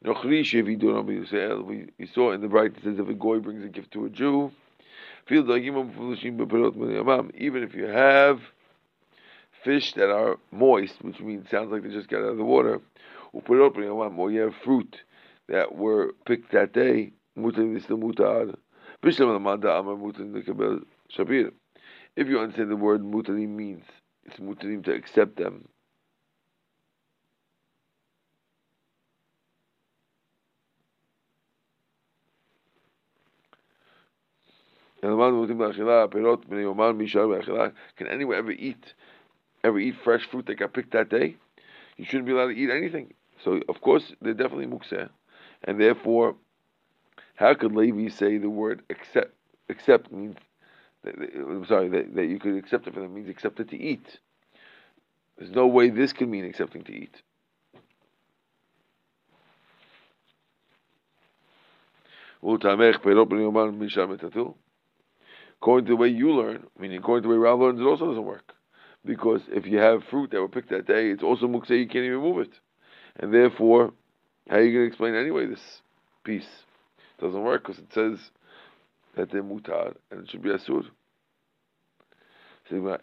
No 0.03 0.13
Khrieshiv 0.13 1.29
said 1.29 1.61
we 1.61 1.87
saw 2.07 2.31
in 2.31 2.41
the 2.41 2.47
Breita 2.47 2.77
it 2.77 2.83
says 2.83 2.99
if 2.99 3.07
a 3.07 3.13
goy 3.13 3.39
brings 3.39 3.63
a 3.63 3.69
gift 3.69 3.91
to 3.91 4.05
a 4.05 4.09
Jew, 4.09 4.51
even 5.29 5.49
if 7.63 7.75
you 7.75 7.85
have 7.85 8.41
fish 9.63 9.93
that 9.93 10.09
are 10.09 10.37
moist, 10.51 11.03
which 11.03 11.19
means 11.19 11.49
sounds 11.49 11.71
like 11.71 11.83
they 11.83 11.89
just 11.89 12.09
got 12.09 12.19
out 12.19 12.31
of 12.31 12.37
the 12.37 12.43
water, 12.43 12.79
or 13.33 14.31
you 14.31 14.41
have 14.41 14.55
fruit 14.63 14.97
that 15.47 15.75
were 15.75 16.13
picked 16.25 16.51
that 16.51 16.73
day, 16.73 17.11
if 17.35 17.57
you 22.27 22.39
understand 22.39 22.69
the 22.69 22.75
word 22.75 23.03
mutalim 23.03 23.49
means, 23.49 23.85
it's 24.25 24.39
mutalim 24.39 24.83
to 24.83 24.93
accept 24.93 25.37
them. 25.37 25.67
Can 35.01 35.11
anyone 38.07 38.37
ever 38.37 38.51
eat 38.51 38.93
ever 39.63 39.79
eat 39.79 39.95
fresh 40.03 40.27
fruit 40.29 40.45
that 40.47 40.59
got 40.59 40.73
picked 40.73 40.93
that 40.93 41.09
day, 41.09 41.35
you 41.97 42.05
shouldn't 42.05 42.25
be 42.25 42.31
allowed 42.31 42.47
to 42.47 42.57
eat 42.57 42.69
anything. 42.69 43.13
So 43.43 43.61
of 43.69 43.81
course 43.81 44.13
they're 44.21 44.33
definitely 44.33 44.67
mukseh, 44.67 45.09
and 45.63 45.79
therefore, 45.79 46.35
how 47.35 47.53
could 47.55 47.75
Levi 47.75 48.09
say 48.09 48.37
the 48.37 48.49
word 48.49 48.83
accept? 48.89 49.33
Accept 49.69 50.11
means 50.11 50.35
I'm 51.03 51.65
sorry, 51.65 51.89
that, 51.89 52.13
that 52.15 52.25
you 52.25 52.39
could 52.39 52.55
accept 52.55 52.87
it 52.87 52.93
for 52.93 52.99
them 52.99 53.13
means 53.13 53.29
accept 53.29 53.59
it 53.59 53.69
to 53.69 53.77
eat. 53.77 54.19
There's 55.37 55.51
no 55.51 55.65
way 55.65 55.89
this 55.89 56.13
can 56.13 56.29
mean 56.29 56.45
accepting 56.45 56.83
to 56.83 56.93
eat. 56.93 57.21
According 65.59 65.85
to 65.85 65.91
the 65.91 65.95
way 65.95 66.09
you 66.09 66.31
learn, 66.31 66.67
meaning 66.77 66.97
according 66.97 67.23
to 67.23 67.29
the 67.29 67.33
way 67.33 67.39
Rav 67.39 67.59
learns, 67.59 67.79
it 67.79 67.83
also 67.83 68.07
doesn't 68.07 68.23
work. 68.23 68.53
Because 69.03 69.41
if 69.49 69.65
you 69.65 69.79
have 69.79 70.03
fruit 70.09 70.31
that 70.31 70.41
were 70.41 70.47
picked 70.47 70.69
that 70.69 70.85
day, 70.85 71.09
it's 71.09 71.23
also 71.23 71.47
mukse, 71.47 71.69
you 71.69 71.87
can't 71.87 72.05
even 72.05 72.19
move 72.19 72.39
it. 72.39 72.53
And 73.15 73.33
therefore, 73.33 73.93
how 74.47 74.57
are 74.57 74.61
you 74.61 74.71
going 74.71 74.83
to 74.85 74.87
explain 74.87 75.15
anyway 75.15 75.47
this 75.47 75.81
piece? 76.23 76.47
It 77.17 77.21
doesn't 77.21 77.43
work 77.43 77.63
because 77.63 77.79
it 77.79 77.91
says 77.93 78.19
that 79.15 79.31
they're 79.31 79.43
mutar 79.43 79.95
and 80.11 80.21
it 80.21 80.29
should 80.29 80.41
be 80.41 80.49
asur. 80.49 80.85
We're 82.69 82.99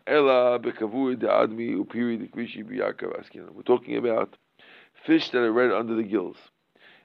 talking 3.64 3.96
about 3.96 4.36
fish 5.06 5.30
that 5.30 5.38
are 5.38 5.52
red 5.52 5.72
under 5.72 5.94
the 5.94 6.02
gills. 6.02 6.36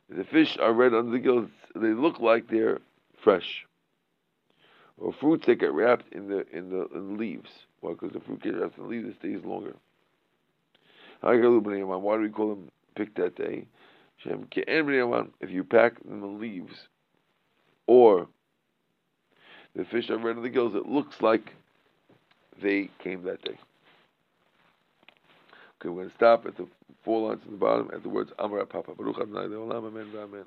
If 0.10 0.18
the 0.18 0.24
fish 0.24 0.58
are 0.60 0.74
red 0.74 0.94
under 0.94 1.12
the 1.12 1.20
gills, 1.20 1.50
they 1.76 1.90
look 1.90 2.20
like 2.20 2.48
they're 2.48 2.80
fresh. 3.22 3.66
Or 4.98 5.12
fruits 5.14 5.46
that 5.48 5.60
get 5.60 5.74
wrapped 5.74 6.14
in 6.14 6.30
the 6.30 6.46
in 6.56 6.70
the, 6.70 6.86
in 6.94 7.08
the 7.14 7.20
leaves. 7.20 7.50
Well, 7.84 7.94
because 7.94 8.14
the 8.14 8.22
fruit 8.22 8.42
gets 8.42 8.56
wrapped 8.56 8.78
in 8.78 8.84
the 8.84 8.90
leaves, 8.90 9.10
it 9.10 9.16
stays 9.20 9.44
longer. 9.44 9.76
Why 11.20 11.36
do 11.36 12.22
we 12.22 12.30
call 12.30 12.50
them 12.50 12.72
picked 12.96 13.18
that 13.18 13.36
day? 13.36 13.68
If 14.26 15.50
you 15.50 15.64
pack 15.66 15.94
the 16.04 16.26
leaves, 16.26 16.88
or 17.86 18.28
the 19.76 19.84
fish 19.84 20.10
are 20.10 20.18
red 20.18 20.38
in 20.38 20.44
the 20.44 20.50
gills, 20.50 20.76
it 20.76 20.86
looks 20.88 21.22
like 21.22 21.54
they 22.62 22.90
came 23.00 23.24
that 23.24 23.42
day. 23.44 23.58
Okay, 25.82 25.90
we're 25.90 26.04
going 26.04 26.10
to 26.10 26.16
stop 26.16 26.46
at 26.46 26.56
the 26.56 26.66
four 27.04 27.28
lines 27.28 27.42
at 27.44 27.52
the 27.52 27.58
bottom 27.58 27.90
at 27.94 28.02
the 28.02 28.10
words 28.10 28.32
Amar 28.40 28.66
Papa. 28.66 28.94
Baruch 28.96 29.20
Adonai 29.20 29.54
Amen 29.54 30.08
Amen. 30.16 30.46